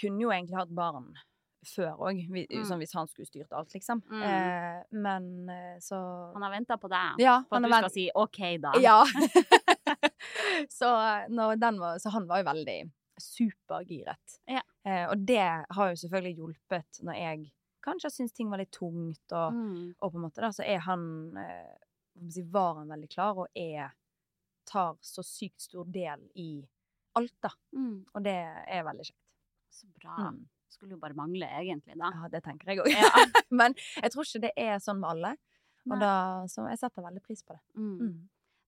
[0.00, 1.12] kunne jo egentlig hatt barn
[1.68, 2.78] før òg, Mm.
[2.80, 4.02] hvis han skulle styrt alt, liksom.
[4.10, 4.22] Mm.
[4.22, 5.96] Eh, men eh, så
[6.34, 7.84] Han har venta på deg Ja, for at du vent...
[7.84, 8.72] skal si OK, da.
[8.80, 9.04] Ja.
[10.78, 12.78] så, var, så han var jo veldig
[13.20, 14.38] supergiret.
[14.50, 14.62] Ja.
[14.84, 17.52] Eh, og det har jo selvfølgelig hjulpet når jeg
[17.84, 19.94] kanskje syns ting var litt tungt, og, Mm.
[20.00, 21.74] og på en måte da, så er han eh,
[22.16, 23.90] Var han veldig klar, og er
[24.66, 26.62] tar så sykt stor del i
[27.16, 27.50] alt, da.
[27.76, 28.04] Mm.
[28.14, 28.34] Og det
[28.70, 29.18] er veldig kjekt.
[29.74, 30.30] Så bra.
[30.30, 30.44] Mm.
[30.74, 32.10] Skulle jo bare mangle, egentlig, da.
[32.14, 32.90] Ja, det tenker jeg òg.
[32.90, 33.10] Ja.
[33.62, 35.34] Men jeg tror ikke det er sånn med alle.
[35.90, 36.12] Og da,
[36.48, 37.60] så jeg setter veldig pris på det.
[37.78, 37.98] Mm.
[38.00, 38.14] Mm.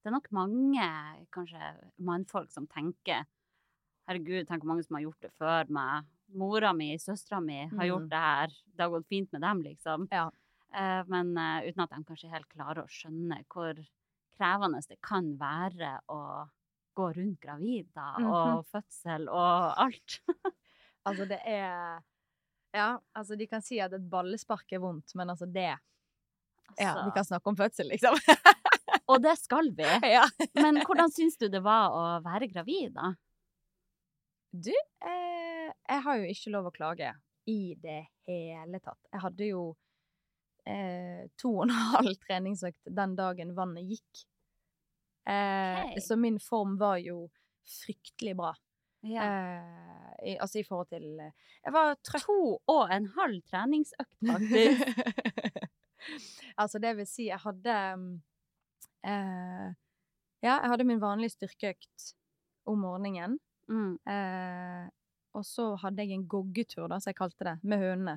[0.04, 0.88] Det er nok mange
[1.34, 1.70] kanskje
[2.06, 3.24] mannfolk som tenker
[4.06, 6.04] herregud, tenk hvor mange som har gjort det før meg.
[6.38, 7.86] Mora mi, søstera mi har Mm.
[7.88, 8.48] gjort det her.
[8.76, 10.06] Det har gått fint med dem, liksom.
[10.12, 10.28] Ja.
[10.74, 13.74] Eh, men uh, uten at de kanskje helt klarer å skjønne hvor
[14.36, 16.20] krevende det kan være å
[16.96, 18.30] gå rundt gravid, da, Mhm.
[18.30, 20.20] og fødsel og alt.
[21.06, 22.02] Altså, det er
[22.76, 25.78] Ja, altså, de kan si at et ballespark er vondt, men altså, det Ja,
[26.76, 28.18] Altså, vi kan snakke om fødsel, liksom.
[29.10, 29.86] Og det skal vi.
[30.16, 30.24] ja.
[30.58, 33.12] Men hvordan syns du det var å være gravid, da?
[34.50, 37.12] Du, eh, jeg har jo ikke lov å klage
[37.46, 38.98] i det hele tatt.
[39.12, 39.64] Jeg hadde jo
[40.66, 44.24] eh, to og en halv treningsøkt den dagen vannet gikk.
[45.26, 46.02] Eh, okay.
[46.02, 47.26] Så min form var jo
[47.66, 48.54] fryktelig bra.
[49.06, 49.24] Ja.
[49.26, 51.32] Eh, i, altså i forhold til eh,
[51.64, 52.24] Jeg var trøtt.
[52.26, 52.38] To
[52.72, 55.70] og en halv treningsøkt, faktisk.
[56.60, 58.12] altså, det vil si, jeg hadde mm,
[59.06, 59.66] eh,
[60.44, 62.12] Ja, jeg hadde min vanlige styrkeøkt
[62.66, 63.38] om morgenen.
[63.68, 63.98] Mm.
[64.08, 64.86] Eh,
[65.36, 68.16] og så hadde jeg en goggetur, da, som jeg kalte det, med hønene.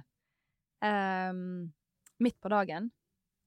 [0.86, 1.71] Ehm,
[2.23, 2.91] midt på dagen.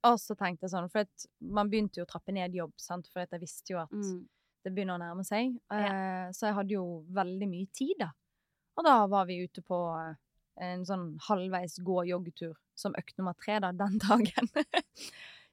[0.05, 1.09] Og så tenkte jeg sånn, for
[1.55, 4.27] man begynte jo å trappe ned jobb, sant, for jeg visste jo at Mm.
[4.63, 5.57] Det begynner å nærme seg.
[5.75, 8.11] Eh, så jeg hadde jo veldig mye tid, da.
[8.79, 10.15] Og da var vi ute på eh,
[10.65, 14.51] en sånn halvveis gå-joggetur som økt nummer tre, da, den dagen.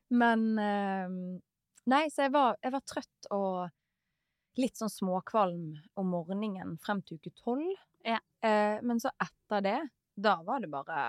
[0.09, 1.19] Men eh,
[1.89, 7.17] Nei, så jeg var, jeg var trøtt og litt sånn småkvalm om morgenen frem til
[7.17, 7.71] uke tolv.
[8.05, 8.19] Ja.
[8.45, 9.79] Eh, men så etter det,
[10.13, 10.99] da var det bare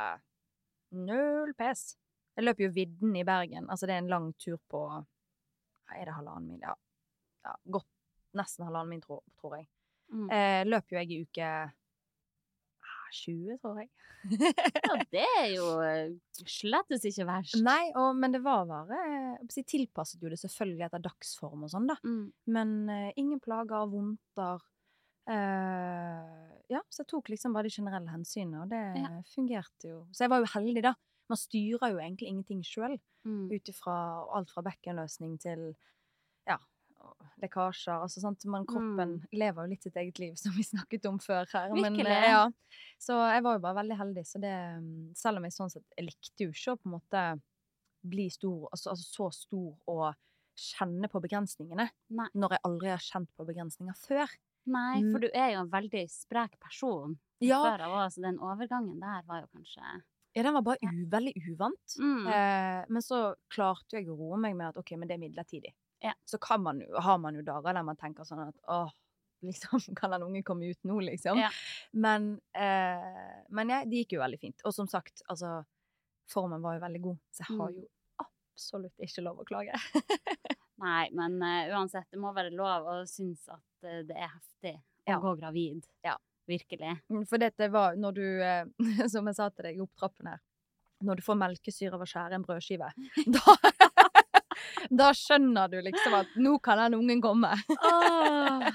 [0.96, 1.98] null pes.
[2.38, 3.68] Jeg løp jo vidden i Bergen.
[3.68, 6.62] Altså, det er en lang tur på ja, Er det halvannen mil?
[6.62, 6.76] Ja.
[7.44, 7.87] Ja godt
[8.37, 9.66] nesten halvannen min, tror, tror jeg.
[10.12, 10.29] Mm.
[10.31, 13.88] Eh, løp jo jeg i uke ah, 20, tror jeg.
[14.31, 16.12] Ja, det er jo eh,
[16.46, 17.57] slettes ikke verst.
[17.64, 21.64] Nei, og, men det var bare jeg å si, Tilpasset jo det selvfølgelig etter dagsform
[21.66, 21.96] og sånn, da.
[22.07, 22.24] Mm.
[22.57, 24.62] Men eh, ingen plager, vondter.
[25.31, 29.11] Eh, ja, så jeg tok liksom bare de generelle hensynene, og det Ja.
[29.35, 30.00] fungerte jo.
[30.12, 30.94] Så jeg var jo heldig, da.
[31.31, 33.50] Man styrer jo egentlig ingenting sjøl, Mm.
[33.53, 33.94] ut ifra
[34.35, 35.74] alt fra bekkenløsning til
[37.40, 38.02] lekkasjer.
[38.04, 38.44] Altså, sant?
[38.50, 41.72] Men kroppen lever jo litt sitt eget liv, som vi snakket om før her.
[41.76, 42.44] Men, eh, ja.
[43.00, 44.24] Så jeg var jo bare veldig heldig.
[44.28, 46.96] Så det, mm, selv om jeg sånn sett jeg likte jo ikke å på en
[46.98, 47.24] måte
[48.10, 50.14] bli stor, altså, altså så stor og
[50.60, 51.86] kjenne på begrensningene,
[52.16, 52.28] Nei.
[52.36, 54.28] når jeg aldri har kjent på begrensninger før.
[54.70, 55.12] Nei, Mm.
[55.12, 59.22] for du er jo en veldig sprek person Ja, før av så den overgangen der
[59.26, 60.02] var jo kanskje
[60.37, 61.97] ja den var bare u, veldig uvant.
[61.99, 62.27] mm.
[62.31, 65.73] Eh, men så klarte jeg å roe meg med at ok, men det er midlertidig.
[66.01, 66.14] Ja.
[66.25, 68.90] Så kan man jo, har man jo dager der man tenker sånn at åh,
[69.49, 71.38] liksom, kan den ungen komme ut nå, liksom?
[71.40, 71.51] Ja.
[71.93, 74.64] Men, eh, men ja, det gikk jo veldig fint.
[74.69, 75.61] Og som sagt, altså,
[76.31, 77.81] formen var jo veldig god, så jeg har Mm.
[77.81, 77.88] jo
[78.61, 79.73] absolutt ikke lov å klage.
[80.81, 84.75] Nei, men uh, uansett, det må være lov å synes at uh, det er heftig
[85.11, 85.85] å gå gravid.
[86.07, 86.14] Ja.
[86.50, 86.94] Virkelig.
[87.30, 88.64] For dette var når du, eh,
[89.12, 90.40] som jeg sa til deg opp trappen her,
[91.06, 92.90] når du får melkesyre av å skjære en brødskive,
[93.36, 93.54] da,
[95.02, 97.52] da skjønner du liksom at nå kan den ungen komme.
[97.78, 98.66] Åh,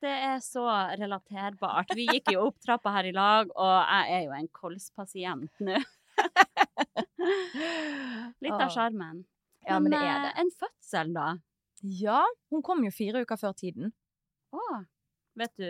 [0.00, 0.64] det er så
[0.96, 1.92] relaterbart.
[1.96, 5.76] Vi gikk jo opp trappa her i lag, og jeg er jo en kolspasient nå.
[8.40, 9.24] Litt av sjarmen.
[9.68, 10.32] Ja, men det er eh, det.
[10.40, 11.26] en fødsel, da?
[12.00, 13.92] Ja, hun kom jo fire uker før tiden.
[14.56, 14.64] Å,
[15.38, 15.68] vet du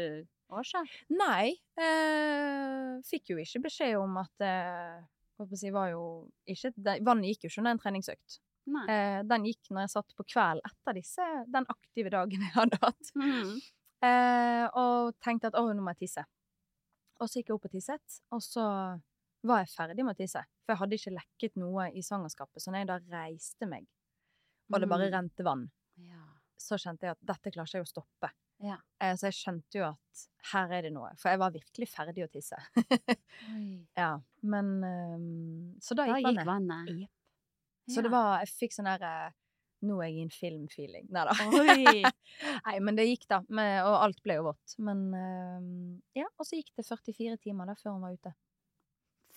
[0.59, 0.89] årsak?
[1.11, 5.03] Nei, eh, fikk jo ikke beskjed om at eh,
[5.57, 6.03] si, var jo
[6.51, 6.73] ikke,
[7.07, 8.41] Vannet gikk jo ikke under en treningsøkt.
[8.89, 12.79] Eh, den gikk når jeg satt på kveld etter disse, den aktive dagen jeg hadde
[12.83, 13.13] hatt.
[13.19, 13.55] Mm.
[14.07, 16.25] Eh, og tenkte at å, nå må jeg tisse.
[17.21, 18.67] Og så gikk jeg opp og tisset, og så
[19.45, 20.41] var jeg ferdig med å tisse.
[20.65, 22.61] For jeg hadde ikke lekket noe i svangerskapet.
[22.63, 23.87] Så når jeg da reiste meg,
[24.73, 25.15] og det bare Mm.
[25.17, 26.23] rente vann, Ja.
[26.57, 28.31] så kjente jeg at dette klarer ikke jeg å stoppe.
[28.61, 28.77] Ja.
[29.01, 31.11] Eh, så jeg skjønte jo at her er det noe.
[31.21, 32.59] For jeg var virkelig ferdig å tisse.
[33.97, 36.49] Ja, men ehm, Så da Da gikk gikk vannet.
[36.49, 36.91] vannet.
[37.07, 37.95] Yep.
[37.95, 39.13] Så det var Jeg fikk sånn derre
[39.81, 41.07] Nå er jeg i en filmfeeling.
[41.09, 41.33] Nei da.
[42.67, 43.39] Nei, men det gikk, da.
[43.49, 44.75] Med, og alt ble jo vått.
[44.77, 45.71] Men ehm,
[46.19, 48.35] ja, og så gikk det 44 timer da før hun var ute.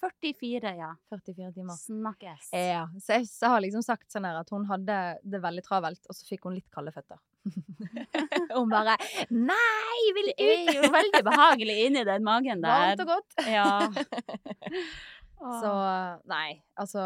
[0.04, 0.90] 44, ja.
[1.14, 1.80] 44 timer.
[1.80, 2.50] Snakkes.
[2.60, 6.04] Ja, så jeg så har liksom sagt sånn her at hun hadde det veldig travelt,
[6.12, 7.24] og så fikk hun litt kalde føtter.
[8.56, 8.96] hun bare
[9.30, 10.70] Nei, vil Det ut!
[10.70, 12.96] er jo veldig behagelig inni den magen der.
[12.96, 13.48] Varmt og godt.
[13.52, 13.68] Ja.
[15.44, 15.72] Så
[16.32, 17.02] nei, altså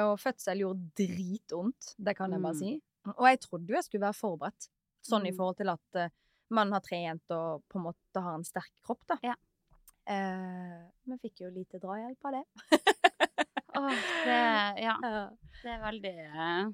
[0.00, 2.62] Og fødsel gjorde dritvondt, det kan jeg bare Mm.
[2.62, 2.70] si.
[3.16, 4.68] Og jeg trodde jo jeg skulle være forberedt,
[5.04, 5.36] sånn i Mm.
[5.36, 6.08] forhold til at eh,
[6.50, 9.18] man har trent og på en måte har en sterk kropp, da.
[9.22, 9.34] Ja.
[10.08, 12.44] Eh, men fikk jo lite drahjelp av det.
[13.76, 13.90] Åh,
[14.24, 14.94] det, ja,
[15.62, 16.70] det er veldig eh,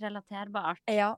[0.00, 0.80] relaterbart.
[0.88, 1.10] Ja.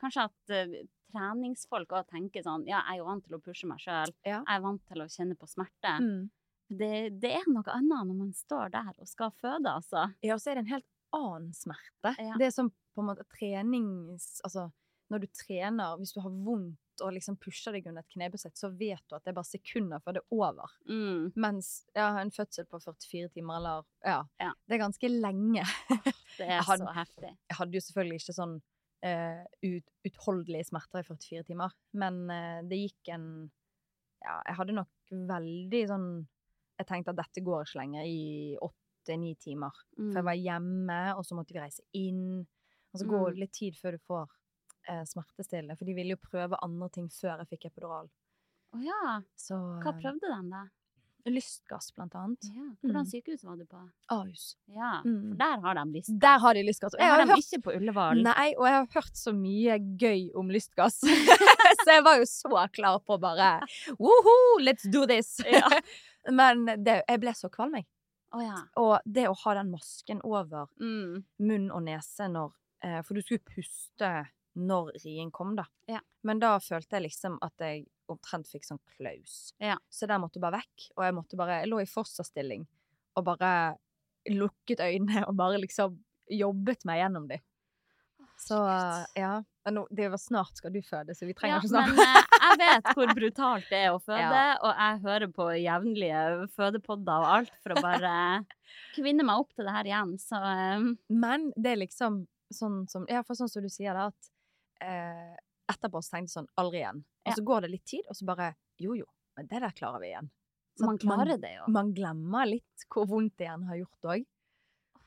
[0.00, 0.74] Kanskje at eh,
[1.12, 4.12] treningsfolk òg tenker sånn Ja, jeg er jo vant til å pushe meg sjøl.
[4.26, 4.40] Ja.
[4.42, 5.94] Jeg er vant til å kjenne på smerte.
[6.02, 6.24] Mm.
[6.68, 10.08] Det, det er noe annet når man står der og skal føde, altså.
[10.26, 12.16] Ja, og så er det en helt annen smerte.
[12.18, 12.34] Ja.
[12.40, 14.40] Det er som på en måte trenings...
[14.44, 14.70] Altså,
[15.06, 18.72] når du trener, hvis du har vondt og liksom pusher deg under et knebesett, så
[18.74, 20.72] vet du at det er bare sekunder før det er over.
[20.90, 21.28] Mm.
[21.38, 24.48] Mens ja, en fødsel på 44 timer, eller ja, Ja.
[24.66, 25.62] Det er ganske lenge.
[26.40, 27.30] Det er hadde- så heftig.
[27.30, 28.56] Jeg hadde jo selvfølgelig ikke sånn
[29.62, 33.28] ut, utholdelige smerter i 44 timer, men eh, det gikk en
[34.24, 36.06] Ja, jeg hadde nok veldig sånn
[36.80, 39.72] Jeg tenkte at dette går ikke lenger i åtte-ni timer.
[39.98, 40.10] Mm.
[40.10, 42.46] For jeg var hjemme, og så måtte vi reise inn.
[42.92, 43.34] Og så går Mm.
[43.34, 44.26] det litt tid før du får
[44.88, 48.10] eh, smertestillende, for de ville jo prøve andre ting før jeg fikk epidural.
[48.76, 49.22] Å ja.
[49.36, 50.64] Så Hva prøvde den, da?
[51.26, 52.38] Lystgass, blant annet.
[52.54, 52.66] Ja.
[52.82, 53.10] Hvordan Mm.
[53.10, 53.80] sykehus var du på?
[54.14, 54.56] Ahus.
[54.68, 55.30] Ja, Mm.
[55.30, 56.18] for der har de lystgass.
[56.20, 56.94] Der har de lystgass.
[56.94, 58.22] Og jeg har har hørt ikke på Ullevål.
[58.22, 61.00] Nei, og jeg har hørt så mye gøy om lystgass.
[61.84, 63.60] så jeg var jo så klar på bare
[63.98, 65.40] Woho, let's do this!
[65.46, 65.68] Ja.
[66.30, 67.86] Men det, jeg ble så kvalm, jeg.
[68.32, 68.56] Oh, ja.
[68.76, 71.24] Og det å ha den masken over Mm.
[71.38, 75.66] munn og nese når eh, For du skulle puste når rien kom, da.
[75.90, 76.00] Ja.
[76.26, 79.52] Men da følte jeg liksom at jeg omtrent fikk sånn klaus.
[79.62, 79.76] Ja.
[79.92, 80.86] Så der måtte jeg bare vekk.
[80.96, 82.64] Og jeg måtte bare Jeg lå i fosterstilling
[83.16, 83.50] og bare
[84.30, 85.98] lukket øynene og bare liksom
[86.32, 87.38] jobbet meg gjennom de.
[88.38, 88.56] Så
[89.16, 89.34] ja.
[89.66, 92.58] Det var snart skal du føde, så vi trenger Ja, ikke snakke men eh, jeg
[92.60, 94.52] vet hvor brutalt det er å føde, Ja.
[94.62, 96.20] og jeg hører på jevnlige
[96.54, 98.12] fødepodder og alt for å bare
[98.96, 102.20] kvinne meg opp til det her igjen, så eh, Men det er liksom
[102.54, 104.30] sånn som Ja, for sånn som du sier da, at
[104.80, 105.34] eh,
[105.72, 107.02] etterpå så tenkte jeg sånn Aldri igjen.
[107.26, 110.02] Og så går det litt tid, og så bare Jo, jo, men det der klarer
[110.02, 110.30] vi igjen.
[110.84, 111.68] man klarer man, det jo.
[111.72, 114.26] Man glemmer litt hvor vondt det igjen har gjort òg.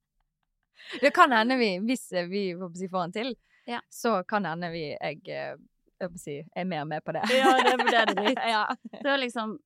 [1.01, 2.43] Det kan hende vi, hvis vi
[2.75, 3.82] si, får en til, Ja.
[3.89, 7.23] så kan hende vi jeg, eh, si, er mer med på det.
[7.30, 8.34] Ja, det vurderer vi.
[8.54, 8.75] ja.
[8.91, 9.60] Det var liksom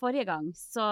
[0.00, 0.84] Forrige gang så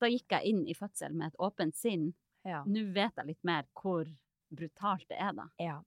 [0.00, 2.14] Da gikk jeg inn i fødsel med et åpent sinn.
[2.44, 2.62] Ja.
[2.66, 4.04] Nå vet jeg litt mer hvor
[4.54, 5.48] brutalt det er, da.
[5.58, 5.80] ja.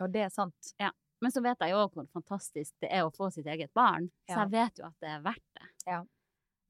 [0.00, 0.74] Og det er sant.
[1.20, 4.06] Men så vet jeg jo òg hvor fantastisk det er å få sitt eget barn.
[4.30, 5.66] Så jeg vet jo at det er verdt det.
[5.86, 5.98] Ja.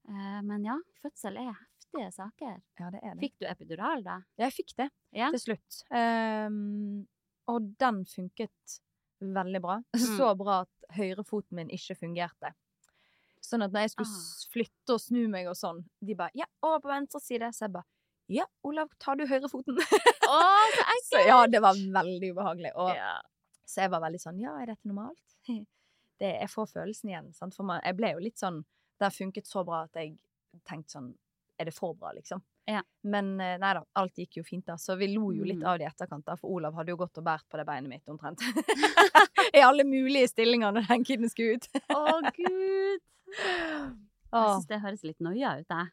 [0.08, 2.56] Eh, men ja, fødsel er heftige saker.
[2.80, 3.20] Ja, det er det.
[3.20, 4.16] Fikk du epidural, da?
[4.42, 5.30] Jeg fikk det Ja.
[5.30, 5.84] til slutt.
[5.94, 7.06] Um,
[7.46, 8.80] og den funket
[9.20, 9.76] veldig bra.
[9.94, 10.02] Mm.
[10.18, 12.50] Så bra at høyrefoten min ikke fungerte.
[13.40, 14.50] Sånn at når jeg skulle Ah.
[14.52, 17.72] flytte og snu meg og sånn, de bare 'ja, over på venstre side', så jeg
[17.72, 17.86] bare
[18.30, 20.38] 'ja, Olav, tar du høyrefoten?' Å,
[20.76, 22.72] så så ja, det var veldig ubehagelig.
[22.76, 23.18] Og, Ja.
[23.66, 25.36] Så jeg var veldig sånn 'ja, er dette normalt?'
[26.20, 27.54] Det, jeg får følelsen igjen, sant.
[27.56, 28.58] For man, jeg ble jo litt sånn
[29.00, 30.18] Det har funket så bra at jeg
[30.68, 31.14] tenkte sånn
[31.58, 32.42] Er det for bra, liksom?
[32.68, 32.82] Ja.
[33.02, 34.76] Men eh, nei da, alt gikk jo fint, da.
[34.76, 35.66] Så vi lo jo litt Mm.
[35.66, 36.36] av det i etterkant, da.
[36.36, 38.40] For Olav hadde jo gått og båret på det beinet mitt omtrent.
[39.56, 41.66] I alle mulige stillinger når den kiden skulle ut.
[41.90, 43.00] Å, gud!
[43.32, 45.88] Jeg syns det høres litt noia ut, jeg.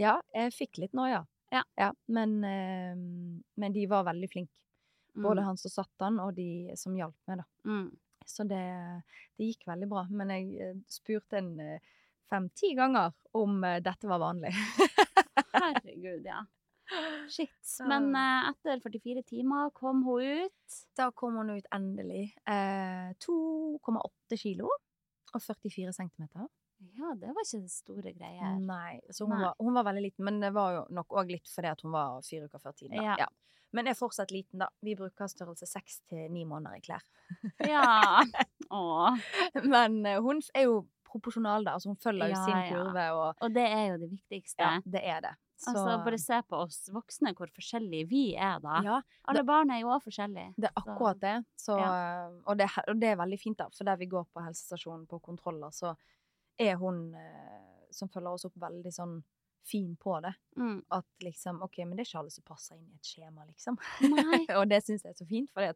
[0.00, 1.24] Ja, jeg fikk litt noia.
[1.52, 1.90] Ja.
[2.08, 2.94] men, eh,
[3.60, 4.54] men de var veldig flinke.
[5.14, 5.46] Både Mm.
[5.50, 7.44] han som satt han, og de som hjalp meg, da.
[7.68, 7.90] Mm.
[8.24, 8.62] Så det,
[9.36, 10.06] det gikk veldig bra.
[10.08, 11.92] Men jeg eh, spurte en eh,
[12.32, 14.54] fem-ti ganger om dette var vanlig.
[15.52, 16.40] Herregud, ja.
[17.28, 17.52] Shit.
[17.88, 20.78] Men uh, etter 44 timer kom hun ut.
[20.96, 22.34] Da kom hun ut endelig.
[22.48, 24.68] Uh, 2,8 kilo
[25.32, 26.48] og 44 centimeter.
[26.98, 28.58] Ja, det var ikke store greier.
[28.60, 29.44] Nei, så hun, Nei.
[29.46, 30.24] Var, hun var veldig liten.
[30.28, 32.96] Men det var jo nok òg litt fordi at hun var fire uker før tiden.
[32.98, 33.16] Da.
[33.22, 33.28] Ja.
[33.72, 34.68] Men er fortsatt liten, da.
[34.84, 37.04] Vi bruker størrelse seks til ni måneder i klær.
[37.64, 38.20] Ja.
[38.70, 39.16] Åh.
[39.64, 41.78] Men eh, hun er jo proporsjonal, da.
[41.78, 42.68] Altså hun følger jo Ja, sin ja.
[42.74, 44.60] kurve, og Og det er jo det viktigste.
[44.60, 45.32] ja, det er det.
[45.62, 48.80] Så, Altså, bare se på oss voksne, hvor forskjellige vi er da.
[48.82, 48.96] ja,
[49.30, 50.54] Alle barn er jo òg forskjellige.
[50.58, 51.34] Det er akkurat det.
[51.56, 52.28] Så, Ja.
[52.44, 53.68] og, det og det er veldig fint, da.
[53.70, 55.94] For der vi går på helsestasjonen på kontroller, så
[56.60, 59.18] er hun eh, som følger oss opp, veldig sånn
[59.62, 60.32] fin på det.
[60.58, 60.80] Mm.
[60.90, 63.76] At liksom OK, men det er ikke alle som passer inn i et skjema, liksom.
[64.58, 65.74] Og det syns jeg er så fint, for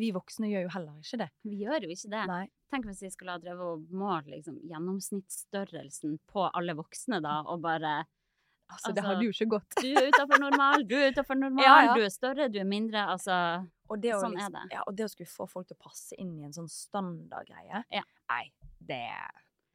[0.00, 1.28] vi voksne gjør jo heller ikke det.
[1.48, 2.24] vi gjør jo ikke det.
[2.28, 2.42] Nei.
[2.72, 7.62] Tenk hvis vi skulle ha drevet og målt liksom, gjennomsnittsstørrelsen på alle voksne, da, og
[7.64, 8.02] bare
[8.72, 9.74] Altså, det Altså, hadde jo ikke gått.
[9.82, 11.96] Du er utafor normal, du er utafor normal, Ja, ja.
[11.98, 13.02] du er større, du er mindre.
[13.12, 13.34] Altså
[13.92, 14.62] Og det, Sånn er liksom, det.
[14.78, 17.82] Ja, og det å skulle få folk til å passe inn i en sånn standardgreie
[17.92, 18.04] Ja.
[18.32, 18.46] Nei,
[18.80, 19.42] det er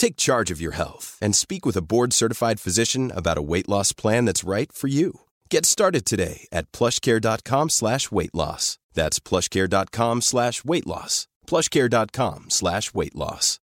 [0.00, 3.92] Take charge of your health and speak with a board-certified physician about a weight loss
[3.92, 5.20] plan that's right for you.
[5.50, 8.78] Get started today at plushcare.com slash weight loss.
[8.94, 11.26] That's plushcare.com slash weight loss.
[11.46, 13.58] plushcare.com slash weight loss.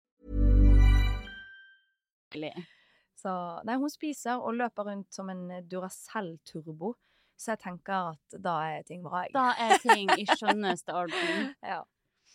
[3.16, 3.32] Så
[3.64, 6.92] nei, hun spiser og løper rundt som en Duracell-turbo.
[7.40, 9.32] Så jeg tenker at da er ting bra, jeg.
[9.32, 11.48] Da er ting i skjønneste orden.
[11.72, 11.80] Ja.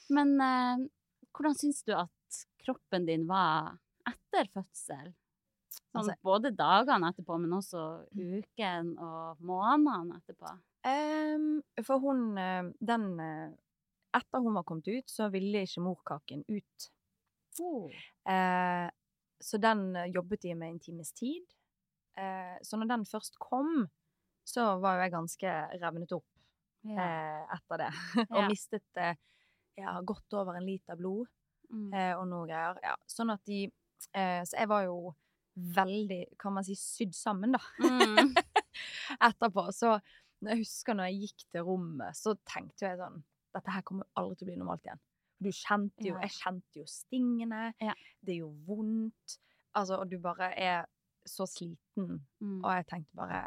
[0.09, 0.89] Men eh,
[1.37, 5.13] hvordan syns du at kroppen din var etter fødsel?
[5.71, 10.51] Sånn, Altså- både dagene etterpå, men også uken og månedene etterpå.
[10.83, 13.51] Um, for hun eh, Den eh,
[14.13, 16.89] Etter hun var kommet ut, så ville ikke morkaken ut.
[18.27, 18.89] Eh,
[19.39, 21.45] så den jobbet de med en times tid.
[22.19, 23.87] Uh, så når den først kom,
[24.45, 26.27] så var jo jeg ganske revnet opp
[26.83, 26.97] Ja.
[26.97, 27.91] uh, etter det.
[28.31, 28.47] og Ja.
[28.49, 28.83] mistet
[29.77, 31.27] ja, godt over en liter blod
[31.71, 31.93] Mm.
[32.19, 32.75] og noe greier.
[32.83, 33.71] Ja, sånn at de
[34.11, 35.11] Så jeg var jo
[35.75, 37.61] veldig, kan man si, sydd sammen, da.
[37.83, 38.31] Mm.
[39.27, 39.67] Etterpå.
[39.75, 39.97] Så
[40.41, 44.37] jeg husker når jeg gikk til rommet, så tenkte jeg sånn Dette her kommer aldri
[44.39, 45.01] til å bli normalt igjen.
[45.41, 46.21] Du kjente jo Ja.
[46.23, 47.73] Jeg kjente jo stingene.
[47.83, 47.95] Ja.
[48.23, 49.35] Det gjør vondt.
[49.75, 50.85] Altså, og du bare er
[51.27, 52.21] så sliten.
[52.39, 52.61] Mm.
[52.61, 53.41] Og jeg tenkte bare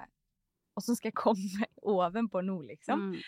[0.74, 3.12] Åssen skal jeg komme meg ovenpå nå, liksom?
[3.14, 3.18] Mm.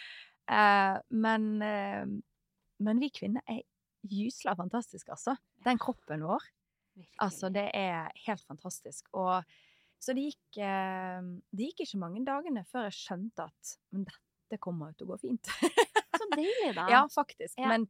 [0.50, 2.04] Eh, men, eh,
[2.82, 3.62] men vi kvinner er
[4.06, 5.36] gysla fantastiske, altså.
[5.64, 6.42] Den kroppen vår.
[6.96, 7.18] Virkelig.
[7.26, 9.08] Altså, det er helt fantastisk.
[9.12, 9.44] Og
[10.00, 11.20] så det gikk, eh,
[11.56, 15.10] det gikk ikke mange dagene før jeg skjønte at Men dette kommer jo til å
[15.14, 15.52] gå fint.
[16.16, 16.84] Så deilig, da.
[16.94, 17.56] ja, faktisk.
[17.58, 17.68] Ja.
[17.72, 17.86] Men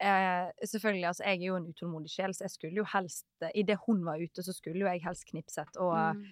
[0.00, 3.52] eh, selvfølgelig, altså, jeg er jo en utålmodig sjel, så jeg skulle jo helst eh,
[3.60, 6.28] Idet hun var ute, så skulle jo jeg helst knipset og Mm.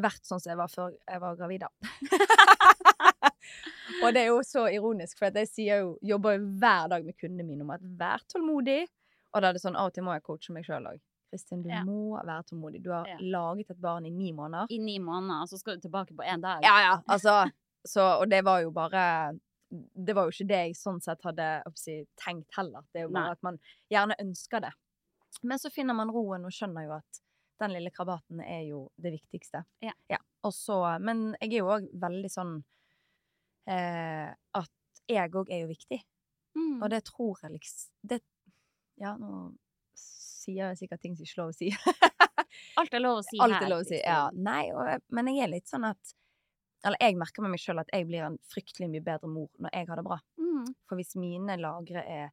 [0.00, 1.64] vært sånn som jeg var før jeg var gravid,
[4.04, 7.44] og det er jo så ironisk, for jeg jo, jobber jo hver dag med kundene
[7.44, 8.84] mine om at vær tålmodig.
[9.34, 10.98] Og da er det sånn, av og til må jeg coache meg sjøl òg.
[11.30, 11.84] Kristin, du Ja.
[11.84, 12.82] må være tålmodig.
[12.82, 13.16] Du har Ja.
[13.20, 14.66] laget et barn i ni måneder.
[14.70, 16.60] I ni måneder, og så skal du tilbake på én dag.
[16.62, 17.50] Ja, ja, altså
[17.86, 19.38] så, Og det var jo bare
[19.72, 22.82] Det var jo ikke det jeg sånn sett hadde oppsi, tenkt heller.
[22.92, 23.30] Det er jo bare Nei.
[23.30, 24.72] at man gjerne ønsker det.
[25.44, 27.20] Men så finner man roen og skjønner jo at
[27.60, 29.64] den lille krabaten er jo det viktigste.
[29.80, 29.92] Ja.
[30.42, 32.64] Og så, men jeg er jo òg veldig sånn
[33.68, 34.70] eh, at
[35.08, 36.00] jeg òg er jo viktig.
[36.56, 36.82] Mm.
[36.82, 38.20] Og det tror jeg liksom det,
[38.98, 39.54] Ja, nå
[40.50, 41.70] sier sikkert ting som ikke er lov å si.
[42.80, 43.66] Alt er lov å si Alt her.
[43.66, 44.00] er lov å si.
[44.00, 44.22] Ja.
[44.34, 46.16] Nei, og, men jeg er litt sånn at
[46.86, 49.74] Eller jeg merker med meg sjøl at jeg blir en fryktelig mye bedre mor når
[49.76, 50.16] jeg har det bra.
[50.40, 50.70] Mm.
[50.88, 52.30] For hvis mine lagre er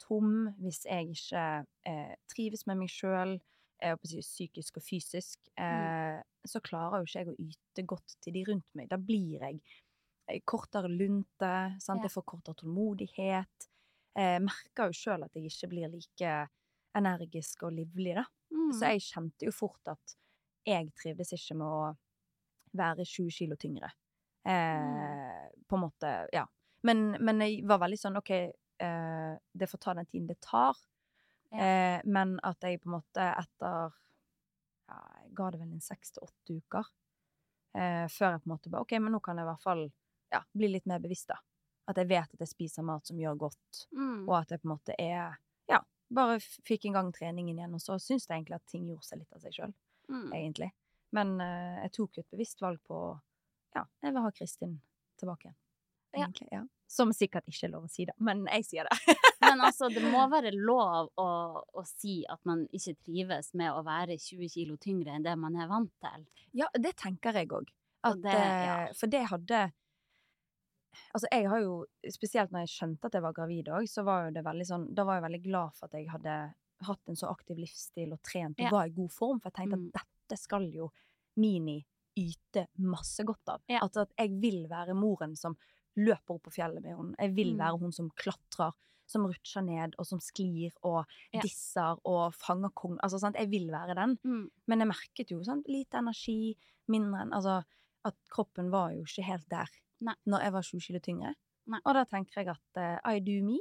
[0.00, 1.42] tom, hvis jeg ikke
[1.90, 3.36] eh, trives med meg sjøl,
[3.80, 6.16] psykisk og fysisk, eh,
[6.48, 8.88] så klarer jo ikke jeg å yte godt til de rundt meg.
[8.88, 9.60] Da blir jeg
[10.28, 12.00] eh, kortere lunte, sant?
[12.00, 12.08] Ja.
[12.08, 13.68] jeg får kortere tålmodighet.
[14.16, 16.34] Eh, merker jo sjøl at jeg ikke blir like
[16.98, 18.24] energisk og livlig, da.
[18.50, 18.70] Mm.
[18.74, 20.16] Så jeg kjente jo fort at
[20.66, 21.96] jeg trivdes ikke med å
[22.76, 23.90] være 20 kilo tyngre.
[24.46, 26.46] Eh, På en måte, ja.
[26.82, 30.78] Men, men jeg var veldig sånn OK, eh, det får ta den tiden det tar.
[31.50, 31.58] Ja.
[31.64, 33.90] Eh, men at jeg på en måte etter
[34.90, 36.86] ja, Jeg ga det vel en seks til åtte uker.
[37.74, 39.84] Eh, før jeg på en måte bare OK, men nå kan jeg i hvert fall
[40.32, 41.38] ja, bli litt mer bevisst, da.
[41.90, 44.28] At jeg vet at jeg spiser mat som gjør godt, Mm.
[44.28, 45.38] og at jeg på en måte er
[46.10, 49.20] bare fikk i gang treningen igjen, og så syns jeg egentlig at ting gjorde seg
[49.22, 49.74] litt av seg sjøl,
[50.10, 50.32] Mm.
[50.34, 50.72] egentlig.
[51.14, 52.96] Men uh, jeg tok jo et bevisst valg på
[53.76, 54.72] Ja, jeg vil ha Kristin
[55.20, 56.34] tilbake igjen.
[56.40, 56.48] Ja.
[56.50, 56.62] Ja.
[56.90, 59.16] Som sikkert ikke er lov å si, da, men jeg sier det.
[59.40, 61.28] Men altså, det må være lov å,
[61.62, 65.54] å si at man ikke trives med å være 20 kilo tyngre enn det man
[65.56, 66.26] er vant til.
[66.58, 67.70] Ja, det tenker jeg òg.
[68.04, 68.90] Ja.
[68.98, 69.62] For det hadde
[71.14, 74.24] Altså, jeg har jo Spesielt når jeg skjønte at jeg var gravid òg, så var
[74.26, 77.14] jo det veldig sånn Da var jeg veldig glad for at jeg hadde hatt en
[77.16, 78.70] så aktiv livsstil og trent og Ja.
[78.70, 79.90] var i god form, for jeg tenkte Mm.
[79.94, 80.90] at dette skal jo
[81.36, 81.84] Mini
[82.16, 83.60] yte masse godt av.
[83.68, 83.80] Ja.
[83.82, 85.56] Altså at jeg vil være moren som
[85.96, 87.14] løper opp på fjellet med henne.
[87.18, 87.58] Jeg vil Mm.
[87.58, 88.72] være hun som klatrer,
[89.06, 91.40] som rutsjer ned, og som sklir og Ja.
[91.40, 92.98] disser og fanger kong.
[93.02, 93.36] Altså, sant?
[93.36, 94.16] Jeg vil være den.
[94.24, 94.50] Mm.
[94.66, 96.56] Men jeg merket jo sånn lite energi,
[96.88, 97.64] mindre enn Altså
[98.08, 99.70] at kroppen var jo ikke helt der
[100.00, 100.14] Nei.
[100.24, 101.34] når jeg var sju kilo tyngre.
[101.70, 101.80] Nei.
[101.84, 103.58] Og da tenker jeg at uh, I do me,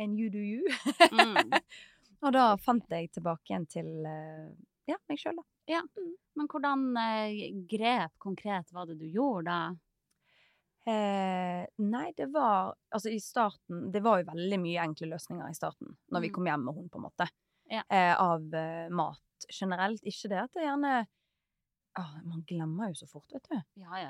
[0.00, 0.64] and you do you.
[1.12, 1.52] Mm.
[2.24, 4.48] og da fant jeg tilbake igjen til uh,
[4.88, 5.82] ja, meg sjøl, da.
[6.36, 9.60] Men hvordan uh, grep konkret var det du gjorde da?
[10.82, 15.54] Eh, nei, det var Altså, i starten Det var jo veldig mye enkle løsninger i
[15.54, 16.34] starten, når vi Mm.
[16.34, 17.28] kom hjem med hun, på en måte.
[17.70, 17.84] Ja.
[17.88, 18.42] Eh, av
[18.90, 20.02] mat generelt.
[20.02, 21.06] Ikke det at det gjerne
[21.98, 23.58] ah, Man glemmer jo så fort, vet du.
[23.82, 24.06] Ja, ja,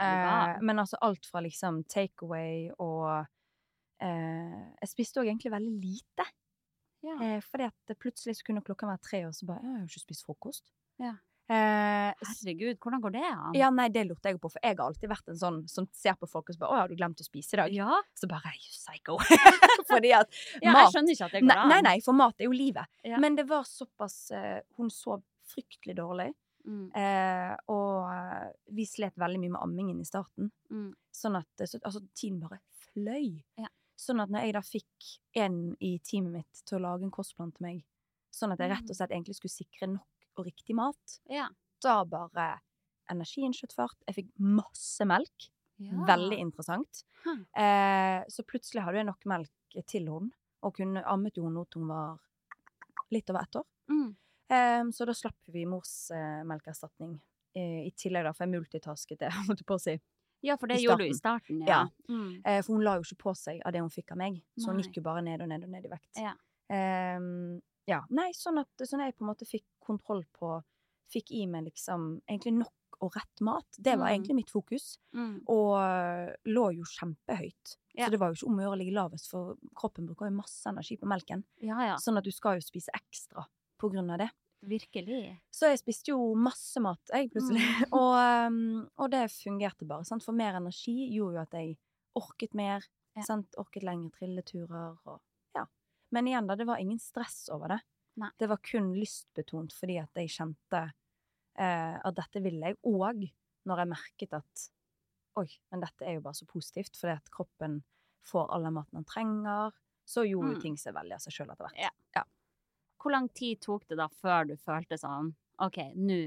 [0.54, 3.26] Eh, men altså alt fra liksom takeaway og
[4.02, 6.28] eh, Jeg spiste òg egentlig veldig lite.
[7.02, 7.16] Ja.
[7.18, 9.90] Eh, fordi at plutselig så kunne klokka være tre, og så bare Jeg har jo
[9.90, 10.72] ikke spist frokost.
[11.02, 11.16] Ja.
[11.50, 13.54] Eh, Herregud, hvordan går det an?
[13.58, 16.14] ja, nei, det lurte jeg på, for jeg har alltid vært en sånn som ser
[16.16, 18.28] på folk og så bare 'Å, har du glemt å spise i dag?' Ja, Så
[18.30, 19.18] bare You psycho.
[19.90, 20.30] fordi at
[20.62, 21.68] ja, jeg skjønner ikke at det går an.
[21.68, 22.86] nei, nei, for mat er jo livet.
[23.04, 23.18] Ja.
[23.18, 25.22] Men det var såpass eh, Hun sov
[25.52, 26.32] fryktelig dårlig.
[26.64, 30.50] Mm, Eh, og eh, vi slet veldig mye med ammingen i starten.
[30.70, 32.60] mm, Sånn at så, altså, tiden bare
[32.92, 33.42] fløy.
[33.58, 33.68] Ja.
[33.98, 35.08] Sånn at når jeg da fikk
[35.38, 37.82] en i teamet mitt til å lage en kostplan til meg,
[38.32, 41.48] sånn at jeg rett og slett egentlig skulle sikre nok og riktig mat, ja.
[41.84, 42.46] da bare
[43.12, 43.98] energien skjøt fart.
[44.08, 45.50] Jeg fikk masse melk.
[45.82, 46.04] ja.
[46.08, 47.02] Veldig interessant.
[47.26, 47.44] Hm.
[47.58, 50.30] Eh, så plutselig hadde jeg nok melk til henne,
[50.62, 52.18] og kunne ammet jo henne til hun var
[53.12, 53.66] litt over ett år.
[53.90, 54.10] Mm,
[54.52, 57.18] Eh, så da slapp vi morsmelkerstatning.
[57.56, 59.98] Uh, I tillegg, da, for jeg multitasket det, jeg på å si.
[60.42, 61.82] Ja, for det gjorde du i starten, ja.
[62.08, 62.40] Mm.
[62.46, 64.70] Uh, for hun la jo ikke på seg av det hun fikk av meg, så
[64.72, 64.86] hun Nei.
[64.86, 66.16] gikk jo bare ned og ned og ned i vekt.
[66.18, 66.32] Ja.
[66.72, 68.00] Um, ja.
[68.14, 70.60] Nei, sånn at sånn jeg på en måte fikk kontroll på
[71.12, 73.66] Fikk i meg liksom egentlig nok og rett mat.
[73.76, 74.12] Det var Mm.
[74.14, 74.94] egentlig mitt fokus.
[75.12, 75.42] Mm.
[75.52, 75.74] Og
[76.48, 77.74] lå jo kjempehøyt.
[77.92, 78.06] Ja.
[78.06, 80.36] Så det var jo ikke om å gjøre å ligge lavest, for kroppen bruker jo
[80.38, 81.44] masse energi på melken.
[81.60, 81.96] Ja, ja.
[82.00, 83.44] Sånn at du skal jo spise ekstra
[83.78, 84.30] på grunn av det.
[84.62, 85.40] Virkelig.
[85.50, 87.62] Så jeg spiste jo masse mat, jeg, plutselig.
[87.62, 87.94] Mm.
[88.00, 90.06] og, og det fungerte bare.
[90.08, 90.22] Sant?
[90.24, 91.76] For mer energi gjorde jo at jeg
[92.18, 92.84] orket mer.
[93.16, 93.24] Ja.
[93.26, 93.56] Sant?
[93.60, 95.18] Orket lengre trilleturer og
[95.56, 95.66] ja.
[96.14, 97.80] Men igjen, da, det var ingen stress over det.
[98.20, 98.28] Nei.
[98.38, 100.82] Det var kun lystbetont fordi at jeg kjente
[101.58, 102.78] eh, at dette ville jeg.
[102.88, 103.26] Og
[103.68, 104.66] når jeg merket at
[105.40, 107.80] oi, men dette er jo bare så positivt, fordi at kroppen
[108.28, 109.72] får all den maten den trenger,
[110.06, 110.60] så gjorde Mm.
[110.60, 111.78] ting seg veldig av seg sjøl etter hvert.
[111.80, 111.90] Ja.
[112.18, 112.24] Ja.
[113.02, 116.18] Hvor lang tid tok det da før du følte sånn OK, nå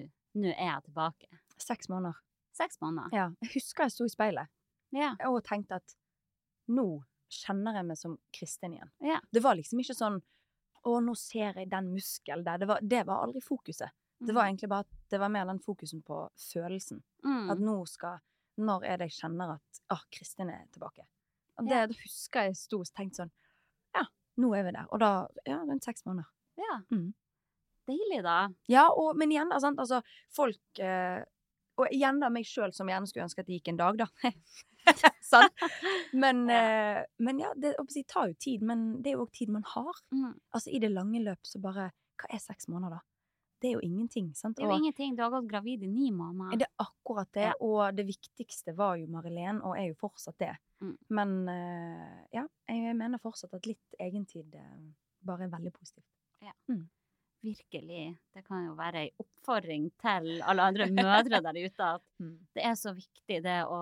[0.51, 1.27] er jeg tilbake?
[1.57, 2.17] Seks måneder.
[2.55, 3.09] Seks måneder?
[3.15, 3.29] Ja.
[3.41, 4.47] Jeg husker jeg sto i speilet
[4.95, 5.13] Ja.
[5.27, 5.95] og tenkte at
[6.67, 8.91] nå kjenner jeg meg som Kristin igjen.
[9.03, 9.19] Ja.
[9.31, 10.21] Det var liksom ikke sånn
[10.85, 12.59] å, nå ser jeg den muskelen der.
[12.61, 13.89] Det var, det var aldri fokuset.
[14.19, 17.01] Det var egentlig bare at det var mer den fokusen på følelsen.
[17.25, 17.49] mm.
[17.51, 18.19] At nå skal
[18.57, 21.03] Når er det jeg kjenner at å, Kristin er tilbake?
[21.57, 21.87] Og det Ja.
[21.87, 23.31] da husker jeg sto og tenkte sånn
[23.93, 24.05] Ja,
[24.37, 24.85] nå er vi der.
[24.91, 26.29] Og da Ja, rundt seks måneder.
[26.57, 26.81] Ja.
[26.91, 27.13] Mm.
[27.85, 28.49] Deilig, da.
[28.71, 29.99] Ja, og, men igjen, sant, altså
[30.33, 31.21] folk eh,
[31.77, 34.07] Og igjen da meg sjøl, som gjerne skulle ønske at det gikk en dag, da.
[35.31, 35.65] sant?
[36.13, 39.33] Men ja, eh, men ja det, si, tar jo tid, men det er jo òg
[39.35, 39.99] tid man har.
[40.15, 40.31] Mm.
[40.55, 43.03] Altså i det lange løp så bare Hva er seks måneder, da?
[43.61, 44.55] Det er jo ingenting, sant?
[44.57, 45.15] Det er jo Og ingenting.
[45.17, 46.57] Du har gått gravid i ni måneder.
[46.63, 47.53] det er akkurat det, Ja.
[47.59, 50.53] og det viktigste var jo Marilén, og er jo fortsatt det.
[50.83, 50.97] Mm.
[51.09, 54.77] Men eh, ja, jeg mener fortsatt at litt egentid eh,
[55.25, 56.07] bare er veldig positivt.
[57.45, 58.17] Virkelig.
[58.33, 62.39] Det kan jo være ei oppfordring til alle andre mødre der ute at Mm.
[62.55, 63.79] det er så viktig det å,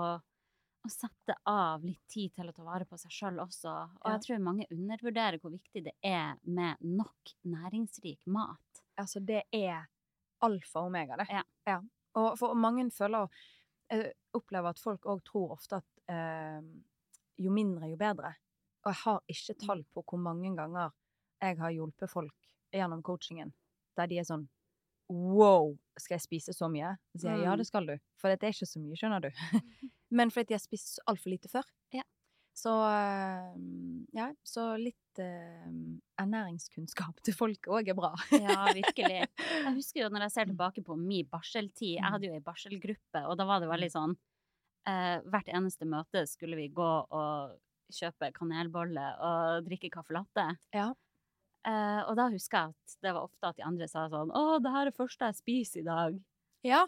[0.83, 3.71] å sette av litt tid til å ta vare på seg sjøl også.
[4.01, 4.17] Og Ja.
[4.17, 8.83] jeg tror mange undervurderer hvor viktig det er med nok næringsrik mat.
[8.99, 9.85] Altså, det er
[10.43, 11.27] alfa og omega, det.
[11.67, 11.79] Ja.
[12.15, 13.29] Og for mange føler
[13.91, 16.61] Jeg opplever at folk òg tror ofte at eh,
[17.37, 18.31] jo mindre, jo bedre.
[18.85, 20.91] Og jeg har ikke tall på hvor mange ganger
[21.41, 22.33] jeg har hjulpet folk
[22.73, 23.53] gjennom coachingen
[23.97, 24.47] der de er sånn
[25.13, 26.93] Wow, skal jeg spise så mye?
[27.11, 27.59] Så sier jeg ja, Mm.
[27.59, 27.97] det skal du.
[28.17, 29.27] For det er ikke så mye, skjønner du.
[30.17, 31.67] Men fordi de har spist altfor lite før.
[31.93, 32.05] Ja.
[32.55, 33.51] Så eh,
[34.15, 35.67] ja, så litt eh,
[36.23, 38.13] ernæringskunnskap til folk òg er bra.
[38.31, 39.19] Ja, virkelig.
[39.67, 43.25] Jeg husker jo når jeg ser tilbake på min barseltid, jeg hadde jo ei barselgruppe,
[43.27, 44.15] og da var det veldig sånn
[44.87, 47.57] eh, Hvert eneste møte skulle vi gå og
[47.93, 50.47] kjøpe kanelbolle og drikke caffè latte.
[50.73, 50.87] Ja.
[51.65, 54.59] Eh, og da husker jeg at det var ofte at de andre sa sånn Å,
[54.59, 56.17] det her er første jeg spiser i dag.
[56.67, 56.81] Ja.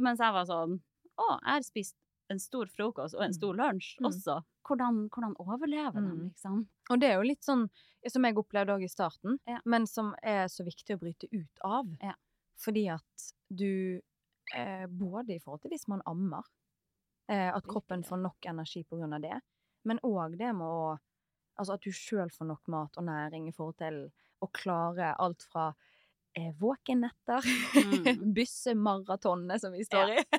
[0.00, 0.78] Mens jeg var sånn
[1.20, 1.96] Å, jeg har spist
[2.32, 4.06] en stor frokost og en stor lunsj Mm.
[4.08, 4.40] også.
[4.66, 6.22] Hvordan, hvordan overlever de, Mm.
[6.32, 6.66] liksom?
[6.90, 7.68] Og det er jo litt sånn
[8.08, 9.60] som jeg opplevde òg i starten, Ja.
[9.64, 11.86] men som er så viktig å bryte ut av.
[12.02, 12.14] Ja.
[12.58, 14.00] Fordi at du
[14.54, 16.42] eh, Både i forhold til hvis man ammer,
[17.28, 19.40] eh, at kroppen får nok energi på grunn av det,
[19.84, 20.98] men òg det med å
[21.58, 24.00] Altså at du sjøl får nok mat og næring i forhold til
[24.44, 25.70] å klare alt fra
[26.36, 27.46] eh, våkenetter,
[27.76, 28.32] Mm.
[28.36, 30.18] bussemaratonene som vi står i,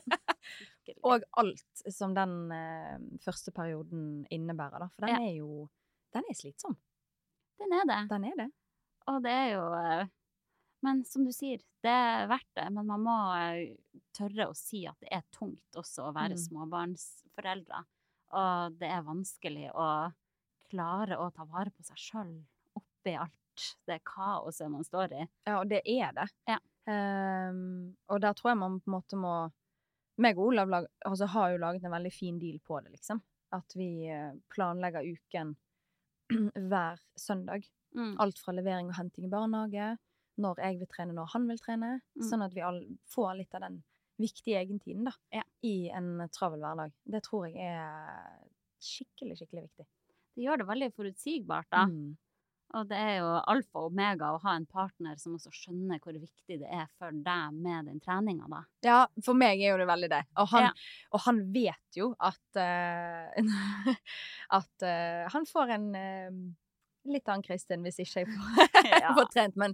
[0.88, 1.00] Virkelig.
[1.10, 4.90] og alt som den eh, første perioden innebærer, da.
[4.94, 5.24] For den Ja.
[5.32, 5.70] er jo
[6.14, 6.78] Den er slitsom.
[7.60, 7.98] Den er det.
[8.10, 8.52] Den er det.
[9.10, 10.06] Og det er jo eh,
[10.86, 12.68] Men som du sier, det er verdt det.
[12.72, 13.74] Men man må eh,
[14.14, 16.44] tørre å si at det er tungt også å være Mm.
[16.46, 17.82] småbarnsforeldre.
[18.38, 19.88] Og det er vanskelig å
[20.72, 22.34] klare å ta vare på seg sjøl
[22.78, 25.28] oppi alt det kaoset man står i.
[25.48, 26.28] Ja, og det er det.
[26.50, 26.60] Ja.
[26.88, 29.34] Um, og der tror jeg man på en måte må
[30.22, 33.22] meg og Olav lag, altså, har jo laget en veldig fin deal på det, liksom.
[33.54, 35.54] At vi eh, planlegger uken
[36.72, 37.68] hver søndag.
[37.96, 38.16] Mm.
[38.24, 39.92] Alt fra levering og henting i barnehage,
[40.42, 41.92] når jeg vil trene, når han vil trene.
[42.18, 42.26] Mm.
[42.30, 42.82] Sånn at vi all,
[43.14, 43.80] får litt av den
[44.18, 45.46] viktige egentiden da, Ja.
[45.62, 46.94] i en travel hverdag.
[47.06, 48.42] Det tror jeg er
[48.82, 49.88] skikkelig, skikkelig viktig.
[50.38, 51.84] Det gjør det veldig forutsigbart, da.
[51.90, 52.16] Mm.
[52.78, 56.18] Og det er jo alfa og omega å ha en partner som også skjønner hvor
[56.20, 58.60] viktig det er for deg med den treninga, da.
[58.86, 60.20] Ja, for meg er jo det veldig det.
[60.44, 60.72] Og han, Ja.
[61.16, 63.32] og han vet jo at uh,
[64.60, 66.38] At uh, han får en uh,
[67.08, 68.76] litt annen Kristin hvis ikke jeg får,
[69.06, 69.16] Ja.
[69.16, 69.56] får trent.
[69.56, 69.74] Men,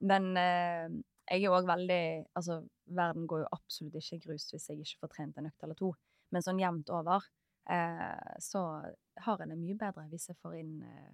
[0.00, 2.02] men jeg er òg veldig
[2.34, 2.62] Altså,
[2.96, 5.78] verden går jo absolutt ikke i grus hvis jeg ikke får trent en økt eller
[5.78, 5.92] to.
[6.32, 7.28] Men sånn jevnt over
[7.70, 8.62] eh, så
[9.26, 11.12] har en det mye bedre hvis jeg får inn eh,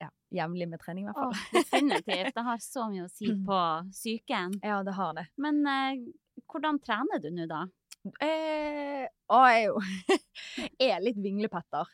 [0.00, 1.36] ja, jevnlig med trening, i hvert fall.
[1.52, 2.34] Definitivt.
[2.36, 3.60] Det har så mye å si på
[3.92, 4.58] psyken.
[4.64, 5.26] Ja, det har det.
[5.36, 6.04] Men eh,
[6.50, 7.66] hvordan trener du nå, da?
[8.24, 9.80] Eh, å, jeg er jo
[10.80, 11.90] jeg er litt vinglepetter.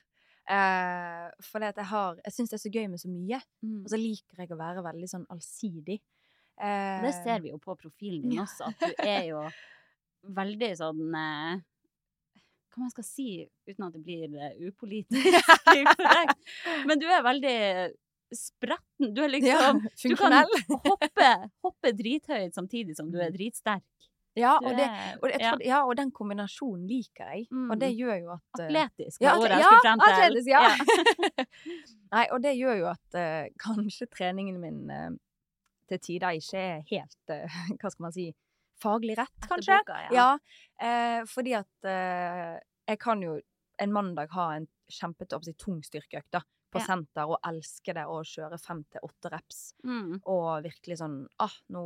[0.46, 3.40] Eh, for det at jeg har Jeg syns det er så gøy med så mye.
[3.82, 5.98] Og så liker jeg å være veldig sånn allsidig.
[6.62, 9.42] Eh, Det ser vi jo på profilen din også, at du er jo
[10.38, 11.59] veldig sånn eh,
[12.77, 13.27] Hva man skal si
[13.70, 15.16] uten at det blir eh, upolitisk.
[16.87, 17.57] Men du er veldig
[18.37, 19.12] spretten.
[19.16, 20.35] Du er Ja, liksom Du kan
[20.85, 21.29] hoppe,
[21.64, 23.85] hoppe drithøyt samtidig som du er dritsterk.
[24.37, 24.85] Ja, og, det,
[25.22, 27.47] og, ja, tror, ja, og den kombinasjonen liker jeg.
[27.70, 27.99] Og det Mm.
[28.03, 30.12] gjør jo at eh, Atletisk Ja, ordet jeg skulle frem til.
[30.12, 31.47] atletisk, ja.
[32.16, 35.16] Nei, og det gjør jo at uh, kanskje treningen min uh,
[35.89, 38.27] til tider ikke er helt uh, Hva skal man si
[38.83, 39.79] faglig rett, kanskje.
[39.81, 40.11] boka, ja.
[40.16, 40.29] Ja,
[40.83, 42.57] eh, fordi at eh,
[42.87, 43.39] jeg kan jo
[43.83, 46.87] en mandag ha en kjempetung tung styrkeøkt da, på Ja.
[46.87, 49.74] senter og elske det å kjøre fem til åtte reps.
[49.85, 50.20] Mm.
[50.24, 51.83] Og virkelig sånn ah, nå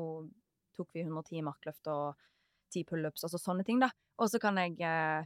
[0.77, 2.17] tok vi 110 markløft og
[2.73, 3.91] 10 pullups, altså sånne ting, da.
[4.19, 5.25] Og så kan jeg eh,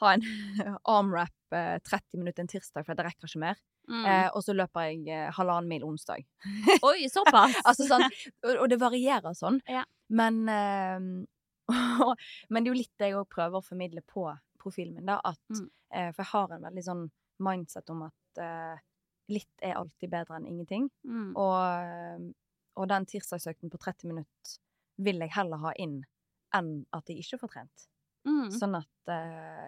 [0.00, 0.22] ha en
[0.96, 3.60] armwrap eh, 30 minutter en tirsdag, for det rekker ikke mer.
[3.90, 4.04] Mm.
[4.06, 6.26] Eh, og så løper jeg eh, halvannen mil onsdag.
[6.86, 7.56] Oi, såpass!
[7.64, 8.04] altså sånn,
[8.44, 9.60] og, og det varierer sånn.
[9.70, 9.84] Ja.
[10.10, 10.98] Men, eh,
[12.50, 14.26] men det er jo litt det jeg òg prøver å formidle på
[14.60, 15.20] profilen min, da.
[15.24, 15.68] At, Mm.
[15.94, 17.04] eh, for jeg har en veldig sånn
[17.40, 18.78] mindset om at eh,
[19.30, 20.88] litt er alltid bedre enn ingenting.
[21.06, 21.30] Mm.
[21.38, 22.32] Og,
[22.76, 24.58] og den tirsdagsøkten på 30 minutter
[25.00, 26.00] vil jeg heller ha inn
[26.54, 27.86] enn at jeg ikke får trent.
[28.28, 28.50] Mm.
[28.52, 28.86] Sånn at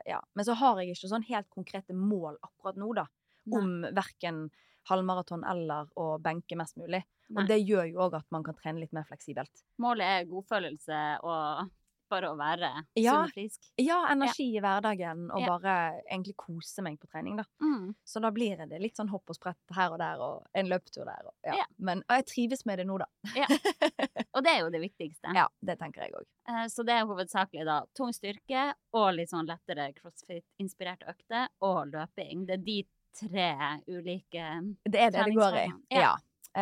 [0.07, 0.21] Ja.
[0.35, 3.07] Men så har jeg ikke sånn helt konkrete mål akkurat nå, da.
[3.51, 4.51] Om verken
[4.91, 7.03] halvmaraton eller å benke mest mulig.
[7.31, 7.43] Nei.
[7.43, 9.63] Og det gjør jo òg at man kan trene litt mer fleksibelt.
[9.81, 11.71] Målet er godfølelse og
[12.13, 12.69] bare å være
[13.01, 13.13] Ja.
[13.15, 13.61] sunn og frisk.
[13.81, 15.47] Ja, energi i hverdagen, og Ja.
[15.59, 17.45] bare egentlig kose meg på trening, da.
[17.63, 17.95] Mm.
[18.05, 21.07] Så da blir det litt sånn hopp og sprett her og der, og en løpetur
[21.07, 21.23] der.
[21.25, 21.55] Og, ja.
[21.57, 21.65] Ja.
[21.79, 23.07] Men, og jeg trives med det nå, da.
[24.35, 25.33] Og det er jo det viktigste.
[25.35, 26.25] Ja, det tenker jeg òg.
[26.49, 31.91] Eh, Så det er hovedsakelig da tung styrke og litt sånn lettere crossfit-inspirerte økter og
[31.93, 32.47] løping.
[32.47, 32.79] Det er de
[33.17, 33.49] tre
[33.89, 34.45] ulike
[34.85, 35.67] Det er det det går i.
[35.93, 36.03] Ja.
[36.03, 36.13] Ja.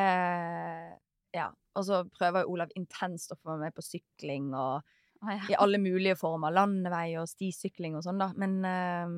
[0.01, 0.88] Eh,
[1.36, 1.48] ja.
[1.78, 4.80] Og så prøver Olav intenst å få meg med på sykling og
[5.20, 5.42] Å, ja.
[5.53, 6.51] i alle mulige former.
[6.57, 8.30] Landevei og stisykling og sånn, da.
[8.40, 9.11] Men uh,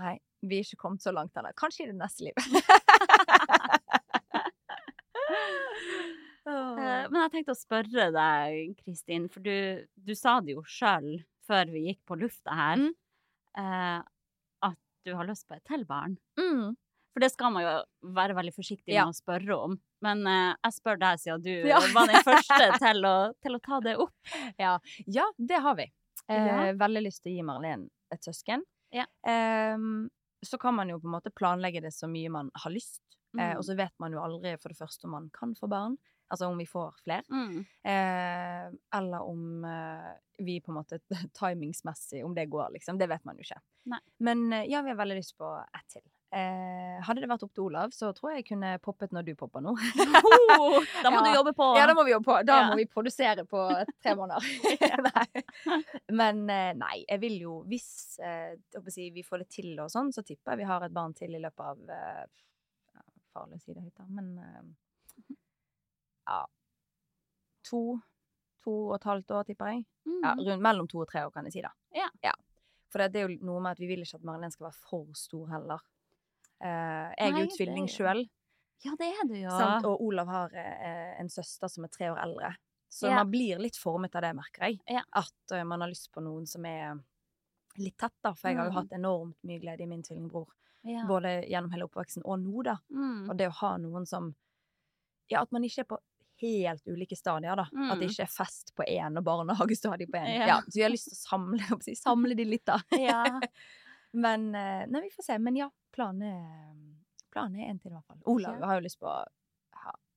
[0.00, 0.14] nei,
[0.46, 1.50] vi er ikke kommet så langt ennå.
[1.58, 2.44] Kanskje i det neste livet.
[6.46, 11.18] Uh, Men jeg tenkte å spørre deg, Kristin, for du, du sa det jo sjøl
[11.50, 12.94] før vi gikk på lufta her, Mm.
[13.58, 14.19] eh, at
[15.04, 16.16] du har lyst på et til barn.
[16.38, 16.74] Mm.
[17.12, 17.70] For det skal man jo
[18.14, 19.04] være veldig forsiktig Ja.
[19.08, 19.78] med å spørre om.
[20.02, 21.80] Men uh, jeg spør deg, siden du Ja.
[21.96, 24.14] var den første til å, til å ta det opp.
[24.58, 24.76] Ja.
[25.06, 25.88] ja, det har vi.
[26.28, 26.72] Eh, Ja.
[26.78, 28.62] Veldig lyst til å gi Marlene et søsken.
[28.94, 29.06] Ja.
[29.26, 30.08] Ehm,
[30.46, 33.02] så kan man jo på en måte planlegge det så mye man har lyst.
[33.38, 33.58] Eh, Mm.
[33.58, 35.96] og så vet man jo aldri for det første om man kan få barn.
[36.30, 37.24] Altså om vi får flere.
[37.30, 37.58] Mm.
[37.90, 38.66] Eh,
[38.98, 41.00] eller om eh, vi på en måte
[41.40, 42.98] timingsmessig, om det går, liksom.
[43.00, 43.58] Det vet man jo ikke.
[43.90, 43.98] Nei.
[44.22, 46.04] Men eh, ja, vi har veldig lyst på ett til.
[46.30, 49.32] Eh, hadde det vært opp til Olav, så tror jeg jeg kunne poppet når du
[49.34, 49.72] popper nå.
[51.02, 51.24] Da må Ja.
[51.26, 51.66] du jobbe på.
[51.74, 52.36] ja, da må vi jobbe på.
[52.46, 52.68] Da Ja.
[52.70, 53.64] må vi produsere på
[54.04, 54.46] tre måneder.
[55.08, 55.42] nei.
[56.14, 57.88] Men eh, nei, jeg vil jo Hvis
[58.22, 58.54] eh,
[58.94, 61.34] si, vi får det til og sånn, så tipper jeg vi har et barn til
[61.34, 62.30] i løpet av
[63.34, 64.30] Farlig å si det høyt, da, men
[66.26, 66.44] ja
[67.70, 67.98] To,
[68.64, 69.82] to og et halvt år, tipper jeg.
[70.08, 70.20] Mm.
[70.24, 71.70] Ja, rundt, mellom to og tre år, kan jeg si, da.
[71.94, 72.32] Ja.
[72.90, 74.78] For det, det er jo noe med at vi vil ikke at Marlene skal være
[74.88, 75.82] for stor heller.
[76.60, 78.24] Eh, jeg er jo tvilling sjøl,
[78.80, 79.84] Ja, det er du sant?
[79.84, 82.54] og Olav har eh, en søster som er tre år eldre.
[82.90, 83.20] Så Ja.
[83.20, 84.80] man blir litt formet av det, merker jeg.
[84.88, 85.02] Ja.
[85.14, 86.96] At uh, man har lyst på noen som er
[87.78, 88.32] litt tett, da.
[88.34, 88.78] For jeg har jo Mm.
[88.80, 90.48] hatt enormt mye glede i min tvillingbror.
[90.82, 91.04] Ja.
[91.06, 92.78] Både gjennom hele oppveksten og nå, da.
[92.90, 93.28] Mm.
[93.30, 94.34] Og det å ha noen som
[95.30, 95.98] Ja, at man ikke er på
[96.40, 97.62] helt ulike stadier, da.
[97.62, 97.98] At Mm.
[98.00, 100.30] det ikke er fest på én og barnehagestadie på én.
[100.38, 100.46] Ja.
[100.46, 100.58] Ja.
[100.66, 102.80] så jeg har lyst til å samle, si, samle de litt, da.
[102.98, 103.24] Ja.
[104.12, 105.38] Men eh, Nei, vi får se.
[105.38, 106.74] Men ja, planen er,
[107.32, 108.18] planen er en til, i hvert fall.
[108.26, 109.12] Olav har jo lyst på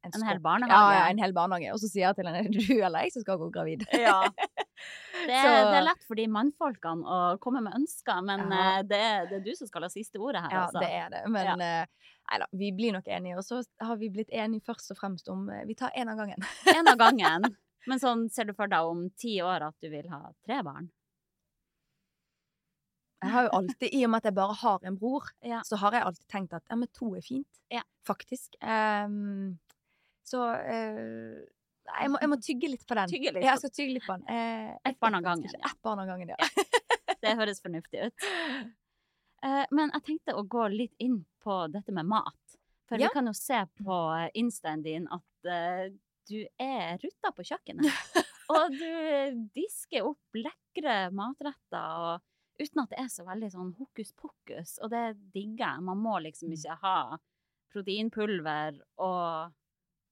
[0.03, 0.75] en, En hel barnehage.
[0.75, 1.71] Ja, ja, en hel barnehage.
[1.73, 3.85] Og så sier jeg til henne du eller jeg som skal gå gravid.
[4.05, 4.19] Ja.
[5.23, 8.63] Det er, det er lett for de mannfolkene å komme med ønsker, men Ja.
[8.79, 10.81] eh, det, er, det er du som skal ha siste ordet her, Ja, altså.
[10.83, 11.21] det er det.
[11.31, 11.85] Men ja.
[11.85, 13.37] nei da, vi blir nok enige.
[13.39, 16.19] Og så har vi blitt enige først og fremst om eh, Vi tar én av
[16.19, 16.43] gangen.
[16.75, 17.47] En av gangen.
[17.87, 20.89] Men sånn ser du for deg om ti år at du vil ha tre barn?
[23.23, 25.61] Jeg har jo alltid, I og med at jeg bare har en bror, Ja.
[25.63, 27.47] så har jeg alltid tenkt at ja, men to er fint.
[27.71, 27.85] Ja.
[28.03, 28.57] Faktisk.
[28.59, 29.53] Ehm,
[30.23, 31.41] så eh,
[31.99, 33.09] jeg, må, jeg må tygge litt på den.
[33.11, 34.27] Tygge litt Ja, jeg skal tygge litt på den.
[34.31, 35.49] Eh, Ett barn av gangen.
[35.59, 36.37] Ett barn av gangen, ja.
[37.23, 38.29] Det høres fornuftig ut.
[39.43, 42.53] Eh, men jeg tenkte å gå litt inn på dette med mat.
[42.87, 43.09] For Ja.
[43.09, 43.95] vi kan jo se på
[44.39, 45.89] instaen din at eh,
[46.31, 48.21] du er rutta på kjøkkenet.
[48.55, 52.23] og du disker opp lekre matretter og,
[52.55, 54.77] uten at det er så veldig sånn hokus pokus.
[54.79, 55.03] Og det
[55.35, 55.83] digger jeg.
[55.91, 56.55] Man må liksom Mm.
[56.61, 56.95] ikke ha
[57.75, 59.51] proteinpulver og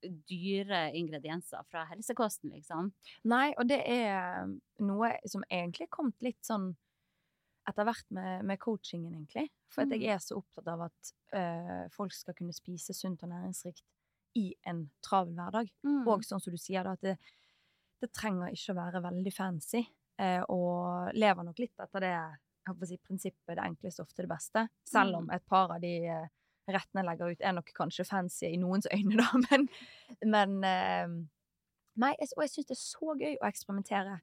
[0.02, 2.92] dyre ingredienser fra helsekosten, liksom.
[3.30, 4.48] Nei, og det er
[4.80, 6.76] noe som egentlig er kommet litt sånn
[7.70, 9.50] etter hvert med, med coachingen, egentlig.
[9.70, 10.14] For at jeg Mm.
[10.16, 13.84] er så opptatt av at eh, folk skal kunne spise sunt og næringsrikt
[14.36, 15.70] i en travel hverdag.
[15.86, 16.08] Mm.
[16.08, 17.18] Og sånn som du sier, da, at det,
[18.02, 19.84] det trenger ikke å være veldig fancy.
[20.18, 24.22] Eh, og lever nok litt etter det jeg håper å si, prinsippet 'det enkleste ofte
[24.26, 24.68] det beste'.
[24.86, 25.36] Selv om Mm.
[25.36, 26.28] et par av de eh,
[26.68, 29.28] rettene jeg legger ut, er nok kanskje fancy i noens øyne, da.
[29.50, 29.68] Men,
[30.26, 31.14] men eh,
[32.02, 34.20] Nei, og jeg syns det er så gøy å eksperimentere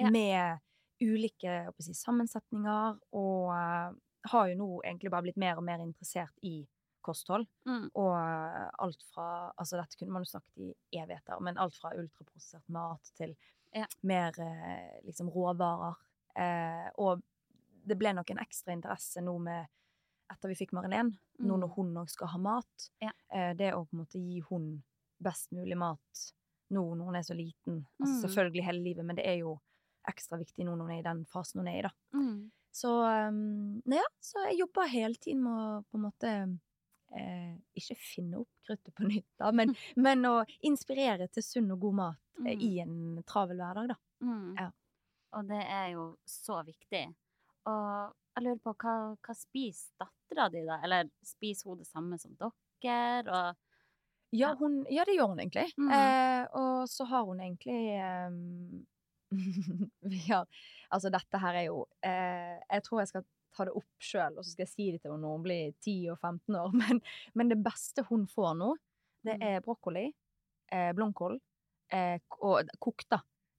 [0.00, 0.08] Ja.
[0.10, 0.58] med
[1.02, 2.96] ulike si, sammensetninger.
[3.18, 3.92] Og eh,
[4.32, 6.64] har jo nå egentlig bare blitt mer og mer interessert i
[7.02, 7.46] kosthold.
[7.68, 7.88] Mm.
[7.98, 11.94] Og eh, alt fra Altså, dette kunne man jo snakket i evigheter, men alt fra
[11.98, 13.36] ultraprosessert mat til
[13.74, 13.86] Ja.
[14.02, 15.94] mer eh, liksom råvarer.
[16.36, 17.22] Eh, og
[17.86, 19.66] det ble nok en ekstra interesse nå med
[20.32, 21.60] etter vi fikk Marilén, nå Mm.
[21.60, 22.88] når hun òg skal ha mat.
[23.00, 23.12] Ja.
[23.32, 24.82] Eh, det å på en måte gi hun
[25.22, 26.32] best mulig mat
[26.72, 27.86] nå når hun er så liten.
[28.00, 28.22] Altså Mm.
[28.24, 29.60] selvfølgelig hele livet, men det er jo
[30.08, 31.90] ekstra viktig nå når hun er i den fasen hun er i, da.
[32.14, 32.50] Mm.
[32.72, 32.88] Så
[33.28, 36.58] um, ja, så jeg jobber hele tiden med å på en måte
[37.14, 41.80] eh, ikke finne opp kruttet på nytt, da, men, men å inspirere til sunn og
[41.80, 42.16] god mat
[42.46, 42.60] eh, Mm.
[42.62, 43.96] i en travel hverdag, da.
[44.24, 44.54] Mm.
[44.56, 44.70] Ja.
[45.34, 47.14] Og det er jo så viktig.
[47.66, 48.94] Og jeg lurer på, hva,
[49.26, 50.78] hva spiser dattera di, da?
[50.84, 52.52] Eller spiser hun det samme som dere?
[52.52, 53.56] Og
[54.32, 54.54] Ja, Ja.
[54.56, 55.68] hun, ja det gjør hun egentlig.
[55.76, 55.90] Mm.
[55.92, 58.86] Eh, og så har hun egentlig um,
[60.02, 60.46] Vi har
[60.90, 63.24] Altså, dette her er jo eh, Jeg tror jeg skal
[63.56, 65.72] ta det opp sjøl, og så skal jeg si det til henne når hun blir
[65.84, 66.70] 10 og 15 år.
[66.80, 67.00] Men,
[67.36, 68.70] men det beste hun får nå,
[69.28, 69.42] det Mm.
[69.44, 70.06] er brokkoli,
[70.72, 71.36] eh, blomkål,
[71.92, 73.18] eh, og kokt, da,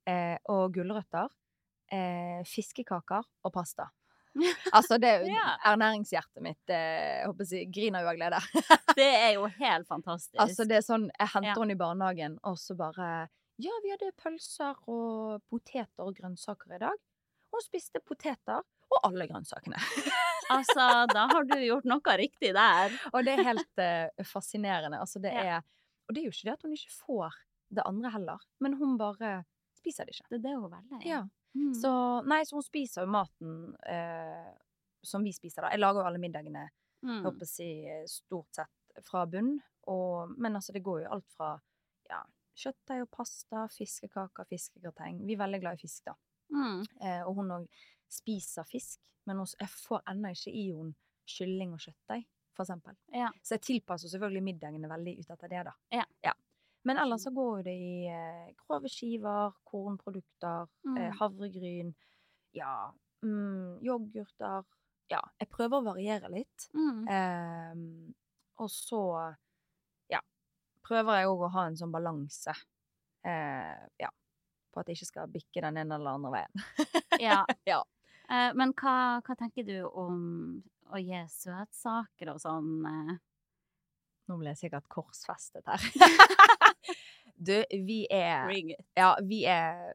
[0.09, 1.29] eh, og gulrøtter,
[1.93, 3.85] eh, fiskekaker og pasta.
[4.73, 5.57] Altså, det er jo Ja.
[5.73, 8.39] ernæringshjertet mitt eh, jeg håper si, griner jo av glede.
[8.99, 10.39] det er jo helt fantastisk.
[10.41, 11.57] Altså, det er sånn, jeg henter Ja.
[11.61, 13.29] henne i barnehagen, og så bare
[13.61, 16.97] Ja, vi hadde pølser og poteter og grønnsaker i dag.
[17.53, 18.63] Hun spiste poteter
[18.93, 19.77] og alle grønnsakene.
[20.51, 22.91] Altså, da har du gjort noe riktig der.
[23.13, 24.99] og det er helt uh, fascinerende.
[24.99, 25.59] Altså, det Ja.
[25.61, 25.61] er
[26.09, 27.37] Og det er jo ikke det at hun ikke får
[27.73, 29.45] det andre heller, men hun bare
[29.79, 30.27] spiser det ikke.
[30.29, 31.05] Det er det hun velger.
[31.07, 31.21] Ja.
[31.53, 31.73] Mm.
[31.77, 31.91] Så
[32.29, 33.57] nei, så hun spiser jo maten
[33.89, 34.53] eh,
[35.03, 35.73] som vi spiser, da.
[35.73, 36.63] Jeg lager jo alle middagene
[37.03, 37.11] mm.
[37.11, 37.69] jeg håper å si,
[38.09, 39.55] stort sett fra bunn.
[39.91, 41.53] Og, men altså, det går jo alt fra
[42.09, 42.21] ja,
[42.59, 45.23] kjøttdeig og pasta, fiskekaker, fiskegrateng.
[45.27, 46.15] Vi er veldig glad i fisk, da.
[46.53, 46.83] Mm.
[47.01, 47.83] Eh, og hun òg
[48.13, 50.95] spiser fisk, men hun, jeg får ennå ikke i henne
[51.33, 52.97] kylling og kjøttdeig, for eksempel.
[53.15, 53.29] Ja.
[53.41, 55.75] Så jeg tilpasser selvfølgelig middagene veldig ut etter det, da.
[55.95, 56.07] Ja.
[56.25, 56.33] Ja.
[56.83, 61.13] Men ellers så går det i eh, grove skiver, kornprodukter, eh, Mm.
[61.19, 61.93] havregryn,
[62.53, 62.91] ja,
[63.23, 64.65] mm, yoghurter.
[65.09, 66.67] Ja, jeg prøver å variere litt.
[66.75, 67.07] Mm.
[67.07, 68.11] Eh,
[68.59, 68.99] og så
[70.11, 70.19] ja,
[70.83, 72.53] prøver jeg òg å ha en sånn balanse.
[73.23, 74.09] Eh, ja,
[74.73, 76.63] på at jeg ikke skal bikke den ene eller andre veien.
[77.21, 77.43] Ja.
[77.65, 77.81] Ja.
[78.29, 82.69] Eh, men hva, hva tenker du om å gi søtsaker og sånn?
[82.87, 83.15] eh?
[84.31, 85.83] Nå ble jeg sikkert korsfestet her.
[87.43, 88.49] du, vi er.
[88.95, 89.93] Ja, vi er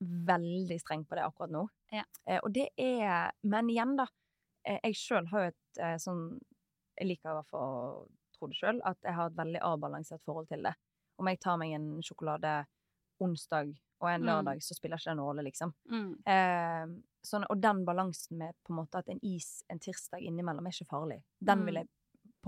[0.00, 1.64] veldig strenge på det akkurat nå.
[1.92, 2.04] Ja.
[2.28, 4.06] Eh, og det er Men igjen, da.
[4.66, 6.22] Eh, jeg sjøl har jo et eh, sånn
[7.00, 10.22] Jeg liker i hvert fall å tro det sjøl, at jeg har et veldig avbalansert
[10.26, 10.74] forhold til det.
[11.18, 12.52] Om jeg tar meg en sjokolade
[13.22, 13.70] onsdag
[14.00, 14.26] og en Mm.
[14.28, 15.72] lørdag, så spiller ikke det noen rolle, liksom.
[15.90, 16.10] Mm.
[16.26, 16.86] Eh,
[17.26, 20.70] sånn, og den balansen med på en måte at en is en tirsdag innimellom er
[20.70, 21.64] ikke farlig, den Mm.
[21.66, 21.88] vil jeg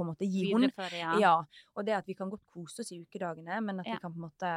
[0.00, 0.70] på en måte gi henne.
[0.96, 1.14] Ja.
[1.20, 1.32] Ja.
[1.76, 3.94] Og det at vi kan godt kose oss i ukedagene, men at Ja.
[3.98, 4.52] vi kan på en måte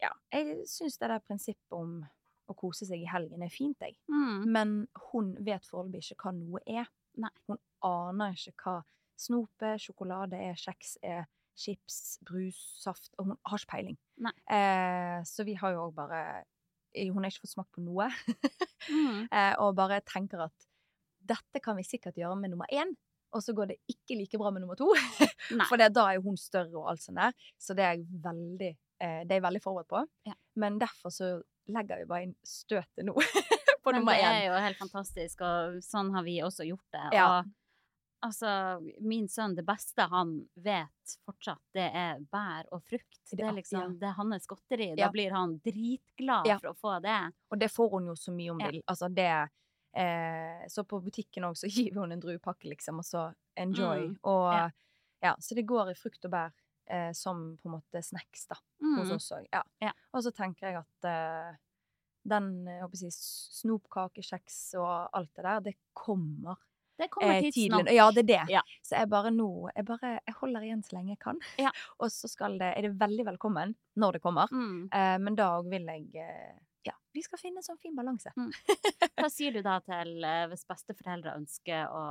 [0.00, 2.04] Ja, jeg syns det der prinsippet om
[2.48, 3.96] å kose seg i helgen er fint, jeg.
[4.08, 4.44] Mm.
[4.46, 4.74] Men
[5.12, 6.86] hun vet foreløpig ikke hva noe er.
[7.18, 7.30] Nei.
[7.48, 8.76] Hun aner ikke hva
[9.18, 11.26] snop er, sjokolade er, kjeks er,
[11.58, 13.98] chips, brus, saft Og hun har ikke peiling.
[14.48, 16.44] Eh, så vi har jo òg bare
[16.94, 18.08] Hun har ikke fått smakt på noe.
[18.88, 19.26] Mm.
[19.32, 20.66] eh, og bare tenker at
[21.18, 22.94] dette kan vi sikkert gjøre med nummer én.
[23.36, 24.88] Og så går det ikke like bra med nummer to.
[25.68, 27.34] For det, da er jo hun større og alt sånt der.
[27.60, 28.70] Så det er jeg veldig,
[29.04, 30.02] eh, det er jeg veldig forberedt på.
[30.30, 30.34] Ja.
[30.56, 31.34] Men derfor så
[31.68, 33.12] legger vi bare inn støtet nå
[33.84, 37.04] på Men nummer det er jo helt fantastisk, og sånn har vi også gjort det.
[37.18, 37.26] Ja.
[37.42, 37.52] Og
[38.26, 38.54] altså,
[39.04, 40.32] min sønn, det beste han
[40.64, 43.20] vet fortsatt, det er bær og frukt.
[43.30, 44.88] Det, er liksom, det er hans godteri.
[44.94, 45.04] Ja.
[45.04, 46.56] Da blir han dritglad Ja.
[46.62, 47.18] for å få det.
[47.52, 48.72] Og det får hun jo så mye om Ja.
[48.72, 48.82] vil.
[48.88, 49.28] Altså det
[49.94, 54.08] eh, Så på butikken òg så gir vi henne en druepakke, liksom, og så enjoy.
[54.08, 54.16] Mm.
[54.22, 54.70] Og Ja.
[55.22, 55.34] ja.
[55.40, 56.52] Så det går i frukt og bær
[56.90, 58.56] eh, som på en måte snacks, da.
[58.80, 59.16] Hos Mm.
[59.16, 59.46] oss òg.
[59.52, 59.62] Ja.
[59.80, 59.92] Ja.
[60.14, 61.56] Og så tenker jeg at eh,
[62.28, 63.10] den jeg håper å si,
[63.62, 64.24] snopkake,
[64.78, 66.56] og alt det der, det kommer
[66.98, 67.90] Det kommer eh, tidsnok.
[67.94, 68.40] Ja, det er det.
[68.50, 68.62] Ja.
[68.82, 71.38] Så jeg bare nå Jeg bare jeg holder igjen så lenge jeg kan.
[71.58, 71.70] Ja.
[72.00, 74.48] og så skal det, er det veldig velkommen når det kommer.
[74.50, 74.88] Mm.
[74.92, 76.56] Eh, men da òg vil jeg eh,
[77.18, 78.30] vi skal finne en sånn fin balanse.
[79.18, 82.04] Hva sier du da til eh, hvis besteforeldre ønsker å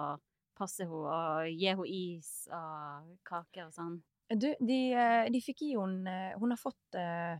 [0.58, 3.99] passe henne og gi henne is og kake og sånn?
[4.28, 7.38] Du, de, eh, de fikk gi henne Hun har fått eh,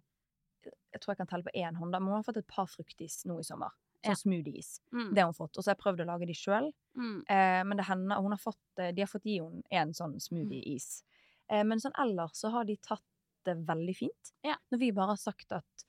[0.64, 3.26] Jeg tror jeg kan telle på én hånd, men hun har fått et par fruktis
[3.28, 3.76] nå i sommer.
[4.06, 4.14] Ja.
[4.14, 4.78] Sånn smoothies.
[4.94, 5.10] Mm.
[5.12, 5.58] Det har hun fått.
[5.58, 6.70] Og så har jeg prøvd å lage de sjøl.
[6.96, 7.18] Mm.
[7.34, 10.16] Eh, men det hender hun har fått, eh, de har fått gi henne en sånn
[10.24, 11.02] smoothie-is.
[11.52, 13.04] Eh, men sånn ellers så har de tatt
[13.48, 14.34] det veldig fint.
[14.48, 14.58] Ja.
[14.72, 15.88] Når vi bare har sagt at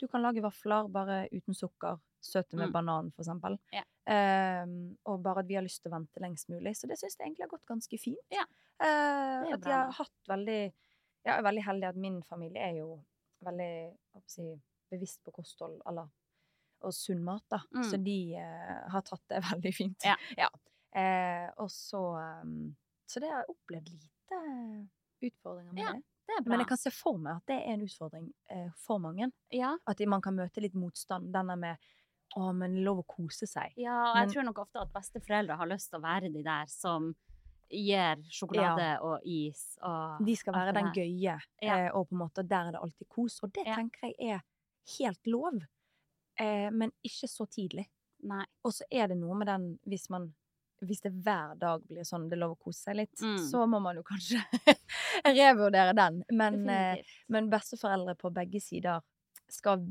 [0.00, 2.72] du kan lage vafler bare uten sukker, søte med Mm.
[2.72, 3.58] banan for eksempel.
[3.72, 3.82] Ja.
[4.06, 4.66] Eh,
[5.06, 6.74] og bare at vi har lyst til å vente lengst mulig.
[6.76, 8.26] Så det syns jeg egentlig har gått ganske fint.
[8.32, 8.48] Yeah.
[8.80, 10.72] Uh, at jeg har hatt veldig
[11.26, 13.04] Jeg er veldig heldig at min familie er jo
[13.44, 13.96] veldig
[14.26, 14.46] si,
[14.90, 16.08] bevisst på kosthold eller,
[16.80, 17.58] og sunn mat, da.
[17.76, 17.82] Mm.
[17.84, 20.06] Så de uh, har tatt det veldig fint.
[20.06, 20.48] Ja.
[20.96, 22.00] Uh, og så
[22.42, 22.74] um,
[23.06, 24.40] Så det har jeg opplevd lite
[25.28, 26.02] utfordringer med Ja, det.
[26.46, 29.30] Men jeg kan se for meg at det er en utfordring eh, for mange.
[29.52, 29.76] ja.
[29.86, 31.32] At man kan møte litt motstand.
[31.32, 31.76] Denne med
[32.36, 33.72] 'Å, men lov å kose seg'.
[33.76, 36.42] Ja, og jeg Men- tror nok ofte at besteforeldre har lyst til å være de
[36.44, 37.14] der som
[37.68, 41.76] gir sjokolade og is og De skal være den gøye, Ja.
[41.86, 43.40] eh, og på en måte der er det alltid kos.
[43.42, 43.74] Og det Ja.
[43.74, 44.40] tenker jeg er
[44.98, 45.60] helt lov,
[46.38, 47.86] eh, men ikke så tidlig.
[48.22, 48.44] Nei.
[48.64, 50.32] Og så er det noe med den hvis man
[50.88, 53.38] hvis det hver dag blir sånn det er lov å kose seg litt, Mm.
[53.50, 54.40] så må man jo kanskje
[55.24, 56.22] revurdere den.
[56.32, 59.02] Men, eh, men besteforeldre på begge sider
[59.50, 59.84] skal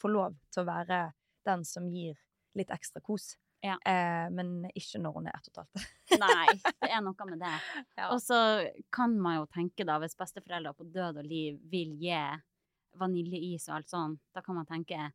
[0.00, 1.00] få lov til å være
[1.46, 2.16] den som gir
[2.54, 3.36] litt ekstra kos.
[3.64, 3.78] Ja.
[3.88, 6.18] Eh, men ikke når hun er ett og et halvt.
[6.20, 6.46] Nei,
[6.84, 7.54] det er noe med det.
[7.96, 8.10] Ja.
[8.12, 8.38] Og så
[8.92, 12.18] kan man jo tenke, da, hvis besteforeldre på død og liv vil gi
[13.00, 15.10] vaniljeis og alt sånn, da kan man tenke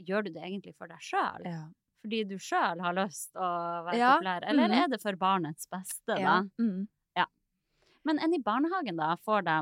[0.00, 1.42] Gjør du det egentlig for deg sjøl?
[1.44, 1.66] Ja.
[2.00, 3.48] Fordi du sjøl har lyst å
[3.84, 4.46] være Ja, populær?
[4.48, 4.76] Eller mm.
[4.78, 6.20] er det for barnets beste, da?
[6.20, 6.38] Ja.
[6.58, 6.88] Mm.
[8.08, 9.12] Men enn i barnehagen, da?
[9.24, 9.56] Får de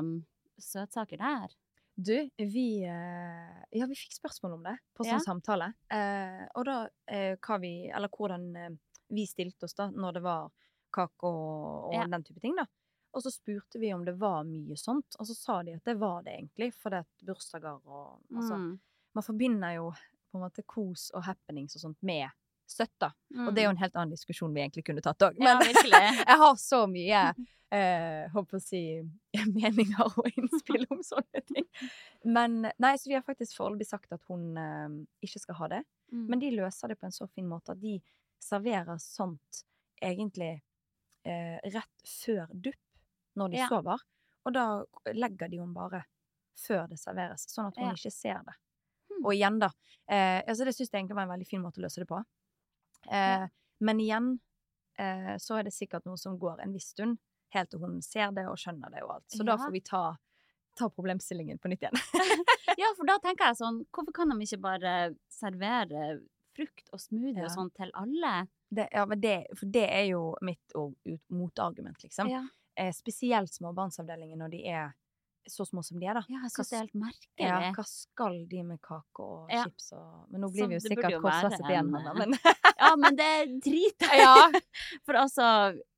[0.63, 1.51] søtsaker der?
[1.99, 5.23] Du, vi eh, Ja, vi fikk spørsmål om det på sånn Ja.
[5.25, 5.73] samtale.
[5.91, 6.77] Eh, og da
[7.11, 8.69] eh, hva vi Eller hvordan eh,
[9.09, 10.51] vi stilte oss da når det var
[10.95, 12.05] kake og, og Ja.
[12.07, 12.65] den type ting, da.
[13.13, 15.97] Og så spurte vi om det var mye sånt, og så sa de at det
[15.99, 16.71] var det egentlig.
[16.77, 18.79] For det er bursdager og Altså, Mm.
[19.15, 19.91] man forbinder jo
[20.31, 22.29] på en måte kos og happenings og sånt med
[22.69, 23.11] støtta.
[23.33, 23.47] Mm.
[23.47, 25.39] Og det er jo en helt annen diskusjon vi egentlig kunne tatt òg.
[25.41, 27.21] Men ja, jeg har så mye
[27.75, 28.81] eh, håper å si
[29.57, 31.65] meninger og innspill om sånne ting.
[32.25, 35.81] Men nei, så vi har faktisk foreløpig sagt at hun eh, ikke skal ha det.
[36.13, 36.25] Mm.
[36.29, 37.97] Men de løser det på en så fin måte at de
[38.41, 39.63] serverer sånt
[40.01, 40.53] egentlig
[41.27, 42.79] eh, rett før dupp,
[43.35, 43.67] når de Ja.
[43.69, 44.05] sover.
[44.47, 44.63] Og da
[45.13, 46.05] legger de henne bare
[46.59, 47.97] før det serveres, sånn at hun Ja.
[47.97, 48.55] ikke ser det.
[49.19, 49.25] Hmm.
[49.27, 49.69] Og igjen, da.
[50.09, 52.21] Eh, altså det syns jeg egentlig var en veldig fin måte å løse det på.
[53.11, 53.47] Eh,
[53.79, 54.31] Men igjen
[54.99, 57.19] eh, så er det sikkert noe som går en viss stund,
[57.55, 59.27] helt til hun ser det og skjønner det og alt.
[59.31, 60.01] Så da får vi ta,
[60.77, 62.01] ta problemstillingen på nytt igjen.
[62.79, 64.91] Ja, for da tenker jeg sånn, hvorfor kan de ikke bare
[65.33, 66.19] servere
[66.55, 67.47] frukt og smoothie Ja.
[67.49, 68.33] og sånn til alle?
[68.69, 70.75] Det, ja, men det, for det er jo mitt
[71.29, 72.29] motargument, liksom.
[72.31, 72.45] Ja,
[72.79, 74.93] Eh, spesielt småbarnsavdelingen når de er
[75.47, 76.23] så små som de er, da.
[76.29, 77.45] ja jeg syns det er helt merkelig.
[77.45, 79.63] Ja, hva skal de med kake og Ja.
[79.63, 82.33] chips og Men nå blir Så vi jo sikkert korsfestet igjen, en, Hanna, eh, men
[82.79, 83.31] Ja, men det
[83.63, 84.59] driter jeg Ja.
[85.05, 85.47] For altså,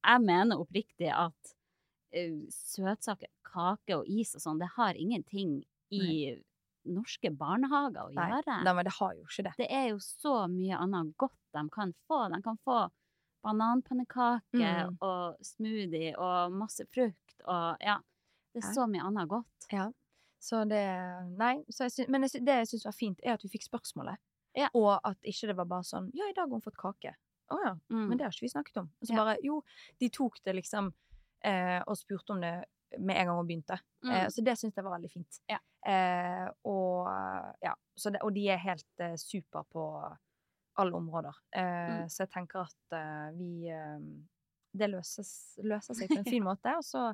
[0.05, 1.53] jeg mener oppriktig at
[2.15, 6.37] uh, søtsaker, kake og is og sånn, det har ingenting i
[6.87, 8.63] norske barnehager å Nei, gjøre.
[8.63, 9.51] nei, men det har jo ikke det.
[9.59, 12.23] Det er jo så mye annet godt de kan få.
[12.33, 12.87] De kan få
[13.43, 14.97] bananpannekake Mm.
[15.01, 17.99] og smoothie og masse frukt og ja.
[18.53, 18.73] Det er Ja.
[18.73, 19.67] så mye annet godt.
[19.71, 19.91] Ja.
[20.41, 20.81] Så det
[21.37, 23.49] Nei, så jeg synes, men jeg synes, det jeg syns var fint, er at vi
[23.49, 24.17] fikk spørsmålet.
[24.57, 24.67] Ja.
[24.73, 27.15] Og at ikke det var bare sånn Ja, i dag har hun fått kake.
[27.51, 27.73] Å ja.
[27.89, 28.07] Mm.
[28.09, 28.89] Men det har ikke vi snakket om.
[29.01, 29.63] Og så bare Jo,
[29.99, 30.93] de tok det liksom
[31.43, 32.65] eh, og spurte om det
[32.99, 33.79] med en gang hun begynte.
[34.03, 34.29] Eh, Mm.
[34.29, 35.39] så det syns jeg var veldig fint.
[35.49, 35.57] Ja.
[35.85, 37.07] Eh, og
[37.61, 40.17] ja, så det, og de er helt eh, super på
[40.77, 41.33] alle områder.
[41.53, 42.09] Eh, Mm.
[42.09, 43.99] Så jeg tenker at eh, vi eh,
[44.73, 46.75] Det løses, løser seg på en fin måte.
[46.77, 47.13] Og så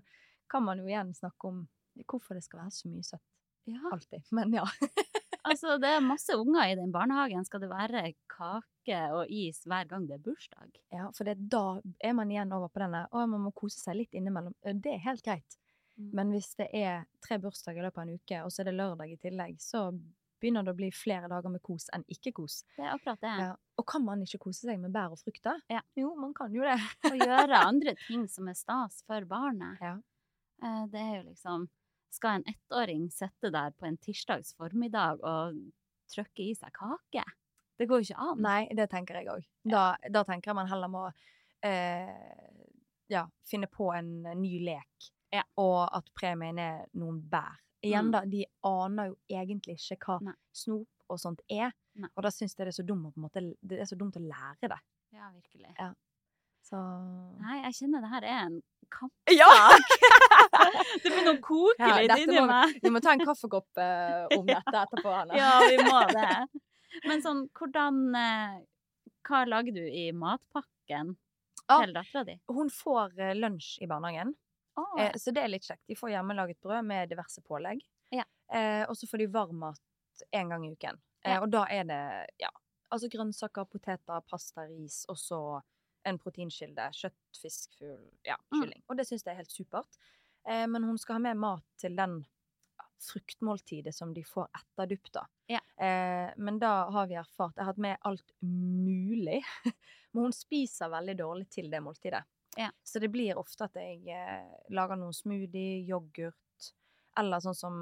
[0.49, 1.63] kan man jo igjen snakke om
[2.07, 3.23] hvorfor det skal være så mye søtt
[3.67, 3.81] Ja.
[3.91, 4.23] alltid.
[4.31, 4.65] Men ja.
[5.47, 7.45] Altså, det er masse unger i den barnehagen.
[7.47, 10.73] Skal det være kake og is hver gang det er bursdag?
[10.91, 13.95] ja for det, da er man igjen over på denne Å, man må kose seg
[14.01, 14.51] litt innimellom.
[14.59, 15.55] Det er helt greit.
[15.95, 16.09] Mm.
[16.19, 18.75] Men hvis det er tre bursdager i løpet av en uke, og så er det
[18.75, 19.85] lørdag i tillegg, så
[20.41, 22.59] begynner det å bli flere dager med kos enn ikke-kos.
[22.75, 23.31] Det er akkurat det.
[23.47, 23.53] Ja.
[23.79, 25.55] Og kan man ikke kose seg med bær og frukt, da?
[25.71, 25.79] Ja.
[25.97, 26.75] Jo, man kan jo det.
[27.07, 29.79] og gjøre andre ting som er stas for barnet.
[29.81, 29.95] Ja.
[30.63, 31.67] Eh, Det er jo liksom
[32.09, 35.57] Skal en ettåring sitte der på en tirsdags formiddag og
[36.09, 37.23] trykke i seg kake?
[37.77, 38.39] Det går jo ikke an.
[38.41, 39.43] Nei, det tenker jeg òg.
[39.69, 41.03] Da, da tenker jeg man heller må
[41.61, 42.63] eh,
[43.11, 45.43] ja, finne på en ny lek, Ja.
[45.57, 47.59] og at premien er noen bær.
[47.83, 48.11] Igjen, Mm.
[48.11, 50.33] da, de aner jo egentlig ikke hva Nei.
[50.55, 52.09] snop og sånt er, Nei.
[52.15, 54.69] og da syns jeg det er så dumt måte Det er så dumt å lære
[54.73, 54.79] det.
[55.13, 55.75] Ja, virkelig.
[55.77, 55.93] Ja.
[56.63, 56.75] Så
[57.39, 59.13] Nei, jeg kjenner det her er en kamp.
[59.29, 59.45] Ja!
[61.03, 62.77] Det begynner å koke Ja, litt dette inni meg.
[62.83, 65.37] Vi må ta en kaffekopp uh, om dette etterpå, Anna.
[65.37, 66.31] Ja, vi må det.
[67.07, 68.57] Men sånn, hvordan uh,
[69.27, 71.15] Hva lager du i matpakken
[71.67, 71.81] Ah.
[71.83, 72.37] til dattera di?
[72.47, 74.29] Hun får uh, lunsj i barnehagen.
[75.01, 75.81] Eh, så det er litt kjekt.
[75.89, 77.81] De får hjemmelaget brød med diverse pålegg.
[78.13, 78.23] Ja.
[78.87, 80.99] Og så får de varm mat én gang i uken.
[81.25, 81.41] Ja.
[81.41, 81.97] Og da er det
[82.39, 82.51] ja,
[82.93, 85.39] altså grønnsaker, poteter, pasta, ris, og så
[86.07, 86.85] en proteinkilde.
[86.95, 88.71] Kjøtt, fisk, fugl, ja, Mm.
[88.87, 89.97] Og det syns jeg er helt supert.
[90.47, 92.21] Eh, men hun skal ha med mat til den
[93.03, 95.25] fruktmåltidet som de får etter dupp, da.
[95.51, 95.59] Ja.
[95.85, 99.41] Eh, men da har vi erfart Jeg har hatt med alt mulig.
[100.13, 102.23] men hun spiser veldig dårlig til det måltidet.
[102.57, 102.71] Ja.
[102.83, 106.71] Så det blir ofte at jeg eh, lager noen smoothie, yoghurt,
[107.19, 107.77] eller sånn som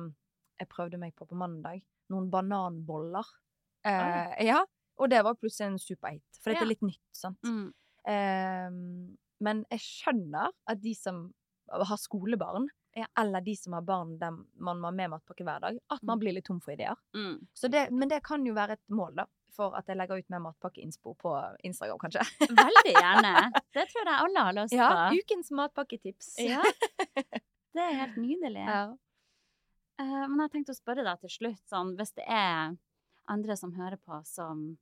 [0.59, 3.27] jeg prøvde meg på på mandag, noen bananboller.
[3.87, 4.59] Eh, ja,
[4.99, 6.67] og det var plutselig en superhit, for dette Ja.
[6.67, 7.39] er litt nytt, sant?
[7.47, 7.71] Mm.
[8.07, 11.25] Ehm, men jeg skjønner at de som
[11.83, 13.05] har skolebarn, Ja.
[13.17, 16.17] eller de som har barn der man må ha med matpakke hver dag, at man
[16.17, 16.19] Mm.
[16.21, 16.95] blir litt tom for ideer.
[17.13, 17.45] Mm.
[17.53, 20.29] Så det, men det kan jo være et mål, da, for at jeg legger ut
[20.29, 22.21] mer matpakkeinspo på Instagram, kanskje.
[22.39, 23.51] Veldig gjerne.
[23.73, 24.77] Det tror jeg alle har lyst på.
[24.77, 26.35] Ja, ukens matpakketips.
[26.39, 26.63] Ja.
[27.75, 28.65] Det er helt nydelig.
[28.65, 28.95] Ja.
[29.99, 32.77] Uh, men jeg tenkte å spørre deg til slutt, sånn, hvis det er
[33.27, 34.77] andre som hører på, som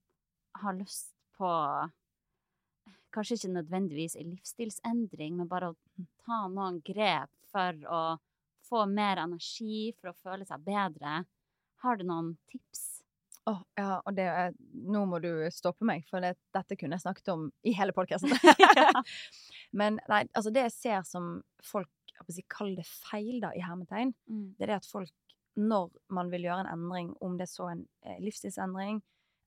[0.55, 1.89] har lyst på
[3.13, 5.75] Kanskje ikke nødvendigvis en livsstilsendring, men bare å
[6.25, 8.03] ta noen grep for å
[8.63, 11.23] få mer energi, for å føle seg bedre.
[11.83, 13.03] Har du noen tips?
[13.45, 14.25] Oh, ja, og det
[14.71, 18.31] nå må du stoppe meg, for det, dette kunne jeg snakket om i hele podkasten.
[19.79, 21.91] Men nei, altså det jeg ser som folk
[22.23, 24.13] jeg Kall det feil, da, i hermetegn.
[24.31, 24.53] Mm.
[24.55, 25.11] Det er det at folk,
[25.59, 29.01] når man vil gjøre en endring, om det er så en eh, livsstilsendring,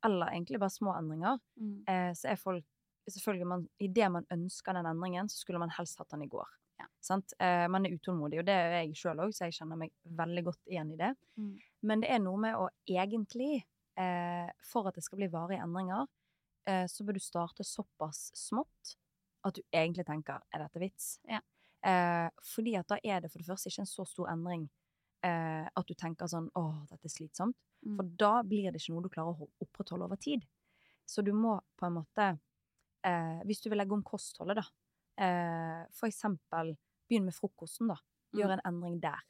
[0.04, 1.78] eller egentlig bare små endringer, Mm.
[1.88, 2.66] eh, så er folk
[3.14, 6.30] selvfølgelig man, I det man ønsker den endringen, så skulle man helst hatt den i
[6.32, 6.48] går.
[6.80, 6.86] Ja.
[7.00, 7.32] Sant?
[7.40, 10.44] Eh, man er utålmodig, og det er jeg sjøl òg, så jeg kjenner meg veldig
[10.50, 11.12] godt igjen i det.
[11.40, 11.52] Mm.
[11.88, 13.62] Men det er noe med å egentlig,
[13.96, 16.06] eh, for at det skal bli varige endringer,
[16.68, 18.96] eh, så bør du starte såpass smått
[19.46, 21.18] at du egentlig tenker er dette vits?
[21.30, 21.40] Ja.
[21.86, 24.66] Eh, fordi at da er det for det første ikke en så stor endring
[25.22, 27.56] eh, at du tenker sånn åh, dette er slitsomt.
[27.86, 27.96] Mm.
[27.96, 30.42] For da blir det ikke noe du klarer å ho- opprettholde over tid.
[31.06, 32.32] Så du må på en måte
[33.06, 34.66] eh, Hvis du vil legge om kostholdet, da.
[35.22, 36.74] Eh, for eksempel
[37.08, 37.96] begynn med frokosten, da.
[38.34, 38.58] Gjør Mm.
[38.58, 39.22] en endring der.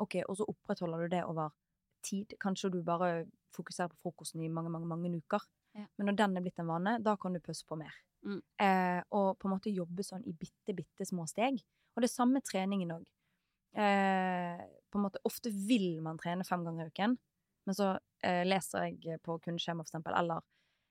[0.00, 1.50] Ok, Og så opprettholder du det over
[2.02, 2.34] tid.
[2.40, 5.40] Kanskje du bare fokuserer på frokosten i mange, mange, mange uker.
[5.74, 5.86] Ja.
[5.98, 7.92] Men når den er blitt en vane, da kan du pøsse på mer.
[8.24, 8.40] Mm.
[8.58, 11.60] Eh, og på en måte jobbe sånn i bitte, bitte små steg.
[11.96, 13.04] Og det samme treningen òg.
[13.76, 14.58] Eh,
[14.90, 17.16] på en måte, ofte vil man trene fem ganger i uken,
[17.66, 20.40] men så eh, leser jeg på kundeskjema, for eksempel, eller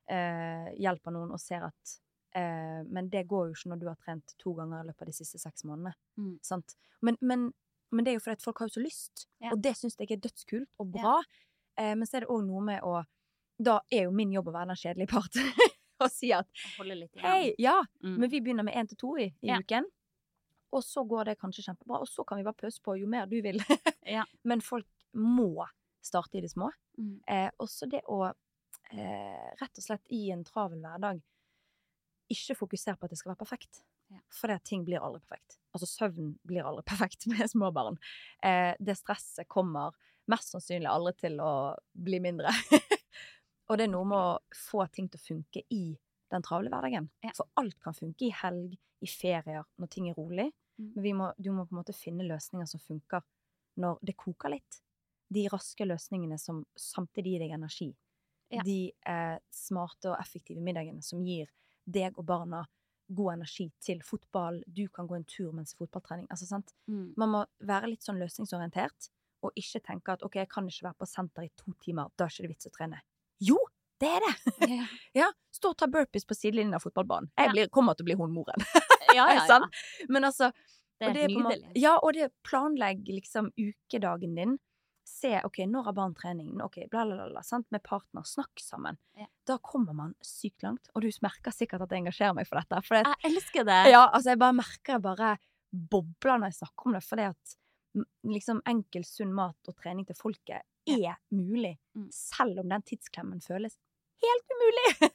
[0.09, 1.95] eh, hjelper noen og ser at
[2.35, 5.07] eh, Men det går jo ikke når du har trent to ganger i løpet av
[5.07, 5.93] de siste seks månedene.
[6.17, 6.39] Mm.
[6.43, 6.75] Sant?
[7.01, 7.53] Men, men,
[7.91, 9.51] men det er jo fordi at folk har jo så lyst, Ja.
[9.51, 11.21] og det syns jeg er dødskult og bra.
[11.77, 13.03] Eh, men så er det òg noe med å
[13.59, 15.33] Da er jo min jobb å være den kjedelige part.
[15.99, 16.45] og si at
[17.23, 18.17] hei, ja, Mm.
[18.19, 19.57] men vi begynner med én til to i, i Ja.
[19.59, 19.85] uken.
[20.73, 23.25] Og så går det kanskje kjempebra, og så kan vi bare pøse på jo mer
[23.25, 23.57] du vil.
[24.05, 24.23] Ja.
[24.43, 25.65] Men folk må
[26.03, 26.69] starte i det små.
[26.99, 27.19] Mm.
[27.27, 28.27] Eh, også det å
[28.91, 31.21] eh, rett og slett i en travel hverdag
[32.31, 33.81] ikke fokusere på at det skal være perfekt.
[34.13, 34.21] Ja.
[34.33, 35.57] For det ting blir aldri perfekt.
[35.75, 37.99] Altså søvn blir aldri perfekt med små barn.
[38.43, 39.95] Eh, det stresset kommer
[40.31, 41.51] mest sannsynlig aldri til å
[42.07, 42.51] bli mindre.
[43.69, 45.85] og det er noe med å få ting til å funke i
[46.31, 47.09] den travle hverdagen.
[47.23, 47.33] Ja.
[47.37, 50.49] For alt kan funke i helg, i ferier, når ting er rolig.
[50.77, 50.89] Mm.
[50.95, 53.23] Men vi må, du må på en måte finne løsninger som funker
[53.81, 54.81] når det koker litt.
[55.33, 57.91] De raske løsningene som samtidig gir deg energi.
[58.53, 58.63] Ja.
[58.63, 61.49] De eh, smarte og effektive middagene som gir
[61.87, 62.65] deg og barna
[63.07, 64.59] god energi til fotball.
[64.67, 66.27] Du kan gå en tur mens fotballtrening.
[66.29, 66.73] Altså, sant?
[66.91, 67.13] Mm.
[67.17, 69.07] Man må være litt sånn løsningsorientert,
[69.45, 72.25] og ikke tenke at ok, jeg kan ikke være på senter i to timer, da
[72.27, 72.99] er ikke det vits å trene.
[73.39, 73.57] Jo,
[74.01, 74.33] det er det!
[74.77, 74.85] Ja.
[75.15, 77.29] ja, Stå og ta burpees på sidelinjen av fotballbanen.
[77.39, 78.65] Jeg blir, kommer til å bli hun moren.
[79.15, 79.59] ja, ja, ja.
[80.11, 80.51] Men altså,
[80.99, 84.57] Det og er på måte- Ja, og det planlegg liksom ukedagen din.
[85.17, 86.51] Se, ok, når har barn trening?
[86.61, 87.65] Ok, bla, bla, bla, sant?
[87.73, 88.25] Med partner.
[88.27, 88.99] Snakk sammen.
[89.17, 89.25] Ja.
[89.49, 90.91] Da kommer man sykt langt.
[90.93, 92.81] Og du merker sikkert at jeg engasjerer meg for dette.
[92.85, 93.79] For det, Jeg elsker det.
[93.95, 95.31] ja, altså, jeg bare merker jeg bare
[95.71, 97.03] bobler når jeg snakker om det.
[97.07, 97.55] Fordi at
[98.29, 101.73] liksom enkel, sunn mat og trening til folket er mulig.
[101.97, 102.09] Mm.
[102.13, 103.77] Selv om den tidsklemmen føles
[104.23, 104.89] helt umulig.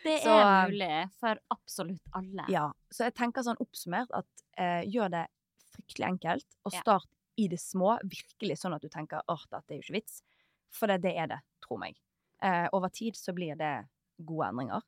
[0.00, 2.46] Det Så, er mulig for absolutt alle.
[2.48, 5.26] Ja, så jeg tenker sånn oppsummert at eh, gjør det
[5.74, 7.06] fryktelig enkelt, og start
[7.36, 10.20] i det små, virkelig sånn at du tenker at dette er jo ikke vits.
[10.74, 11.98] For det, det er det, tro meg.
[12.42, 13.74] Eh, over tid så blir det
[14.16, 14.84] gode endringer.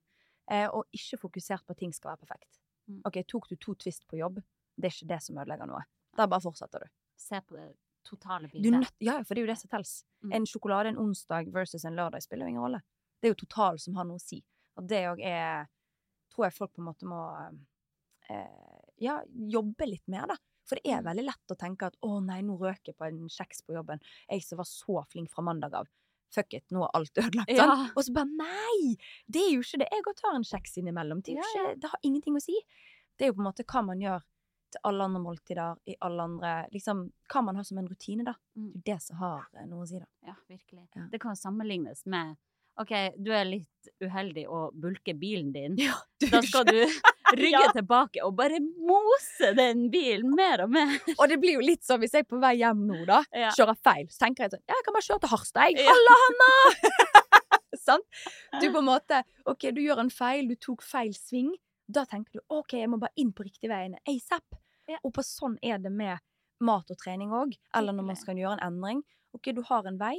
[0.51, 2.61] Eh, og ikke fokusert på at ting skal være perfekt.
[2.91, 3.01] Mm.
[3.09, 4.41] Ok, tok du to twist på jobb,
[4.77, 5.83] det er ikke det som ødelegger noe.
[6.17, 6.93] Da bare fortsetter du.
[7.21, 7.69] Se på det
[8.07, 8.91] totale du bildet.
[8.99, 9.99] ja, for det er jo det som telles.
[10.25, 10.33] Mm.
[10.39, 12.83] En sjokolade en onsdag versus en lørdag spiller jo ingen rolle.
[13.21, 14.41] Det er jo total som har noe å si.
[14.81, 15.71] Og det òg er
[16.33, 17.19] Tror jeg folk på en måte må
[18.33, 19.19] eh, ja,
[19.53, 20.39] jobbe litt mer, da.
[20.69, 23.25] For det er veldig lett å tenke at 'å nei, nå røk jeg på en
[23.29, 24.03] kjeks på jobben'.
[24.31, 25.89] Jeg som var så flink fra mandag av.
[26.33, 27.51] Fuck it, nå er alt ødelagt.
[27.53, 27.89] Ja.
[27.97, 28.97] Og så bare nei!
[29.27, 29.89] Det er jo ikke det.
[29.93, 31.21] Jeg òg tar en kjeks innimellom.
[31.23, 32.61] Det, er jo Ja, ikke, det har ingenting å si.
[33.19, 34.23] Det er jo på en måte hva man gjør
[34.73, 38.33] til alle andre måltider, i alle andre Liksom hva man har som en rutine, da.
[38.57, 38.71] Mm.
[38.73, 40.09] Det er det som har eh, noe å si, da.
[40.31, 40.87] Ja, virkelig.
[40.97, 41.05] Ja.
[41.13, 42.37] Det kan sammenlignes med
[42.81, 45.77] OK, du er litt uheldig og bulker bilen din.
[45.77, 45.99] Ja,
[46.31, 46.79] Da skal du
[47.39, 47.73] rygge Ja.
[47.77, 50.93] tilbake og bare mose den bilen mer og mer.
[51.21, 53.51] Og det blir jo litt sånn hvis jeg er på vei hjem nå, da, Ja.
[53.57, 55.87] kjører feil, så tenker jeg sånn Ja, jeg kan bare kjøre til Harstad, jeg.
[55.89, 56.53] Halla, Hanna!
[57.83, 58.05] Sant?
[58.61, 61.51] Du på en måte OK, du gjør en feil, du tok feil sving.
[61.91, 64.45] Da tenker du OK, jeg må bare inn på riktig veiene asap.
[64.91, 64.99] Ja.
[65.03, 66.21] Og på sånn er det med
[66.63, 67.57] mat og trening òg.
[67.75, 69.03] Eller når man skal gjøre en endring.
[69.35, 70.15] OK, du har en vei,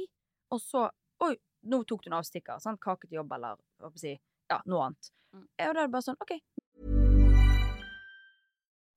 [0.52, 0.88] og så
[1.24, 1.36] Oi,
[1.70, 2.58] nå tok du en avstikker.
[2.60, 2.80] Sant?
[2.82, 5.10] Kake til jobb, eller hva skal jeg si, ja, noe annet.
[5.32, 5.44] Mm.
[5.46, 6.32] Og da er det bare sånn OK,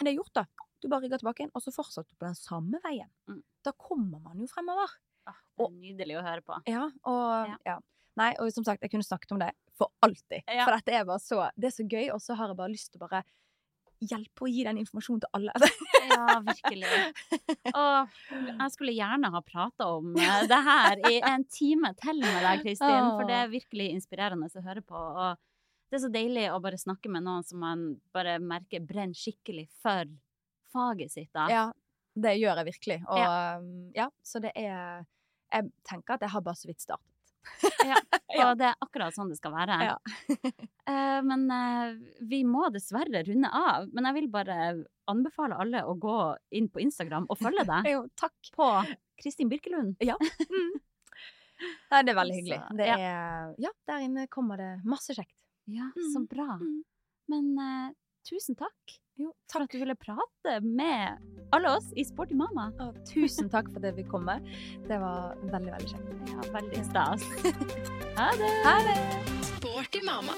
[0.00, 0.46] Men det er gjort, da.
[0.80, 3.10] Du bare rygger tilbake igjen, og så fortsetter du på den samme veien.
[3.28, 3.42] Mm.
[3.68, 4.94] Da kommer man jo fremover.
[5.28, 6.56] Ah, det er nydelig å høre på.
[6.72, 7.58] Ja, og Ja.
[7.66, 7.78] ja.
[8.18, 10.40] Nei, og som sagt, jeg kunne snakket om det for alltid.
[10.48, 10.64] Ja.
[10.64, 12.90] For dette er bare så Det er så gøy, og så har jeg bare lyst
[12.92, 13.22] til å bare
[14.00, 15.52] hjelpe å gi den informasjonen til alle.
[16.10, 16.88] Ja, virkelig.
[17.76, 18.14] Og
[18.48, 22.64] jeg skulle gjerne ha prata om eh, det her i en time til med deg,
[22.64, 24.96] Kristin, for det er virkelig inspirerende å høre på.
[24.96, 25.36] Og
[25.90, 29.66] det er så deilig å bare snakke med noen som man bare merker brenner skikkelig
[29.82, 30.06] for
[30.70, 31.30] faget sitt.
[31.34, 31.48] da.
[31.50, 31.64] Ja,
[32.14, 32.98] det gjør jeg virkelig.
[33.10, 33.32] Og ja,
[33.96, 35.06] ja, så det er
[35.50, 37.06] Jeg tenker at jeg har bare så vidt startet.
[37.82, 37.96] Ja,
[38.52, 39.78] og det er akkurat sånn det skal være.
[39.88, 39.96] Ja.
[40.86, 41.96] uh, men uh,
[42.30, 43.88] vi må dessverre runde av.
[43.90, 44.60] Men jeg vil bare
[45.10, 46.20] anbefale alle å gå
[46.54, 48.52] inn på Instagram og følge deg Jo, takk.
[48.54, 48.70] på
[49.18, 49.98] Kristin Birkelund.
[50.06, 50.14] Ja.
[50.20, 50.78] Mm.
[51.90, 52.62] Nei, det er veldig hyggelig.
[52.62, 52.96] Så, Det ja.
[52.96, 55.34] er, ja, der inne kommer det masse kjekt.
[55.70, 56.48] Ja, så Mm, bra.
[56.60, 56.82] mm.
[57.30, 57.92] Men uh,
[58.26, 61.18] tusen takk Jo, for at du ville prate med
[61.52, 62.70] alle oss i Sporty mamma.
[62.80, 64.46] Og tusen takk for det vi kom med.
[64.88, 66.30] Det var veldig, veldig kjekt.
[66.32, 67.26] Ja, veldig stas.
[68.18, 68.50] ha det!
[68.64, 68.96] Ha det!
[69.50, 70.32] Sporty mamma.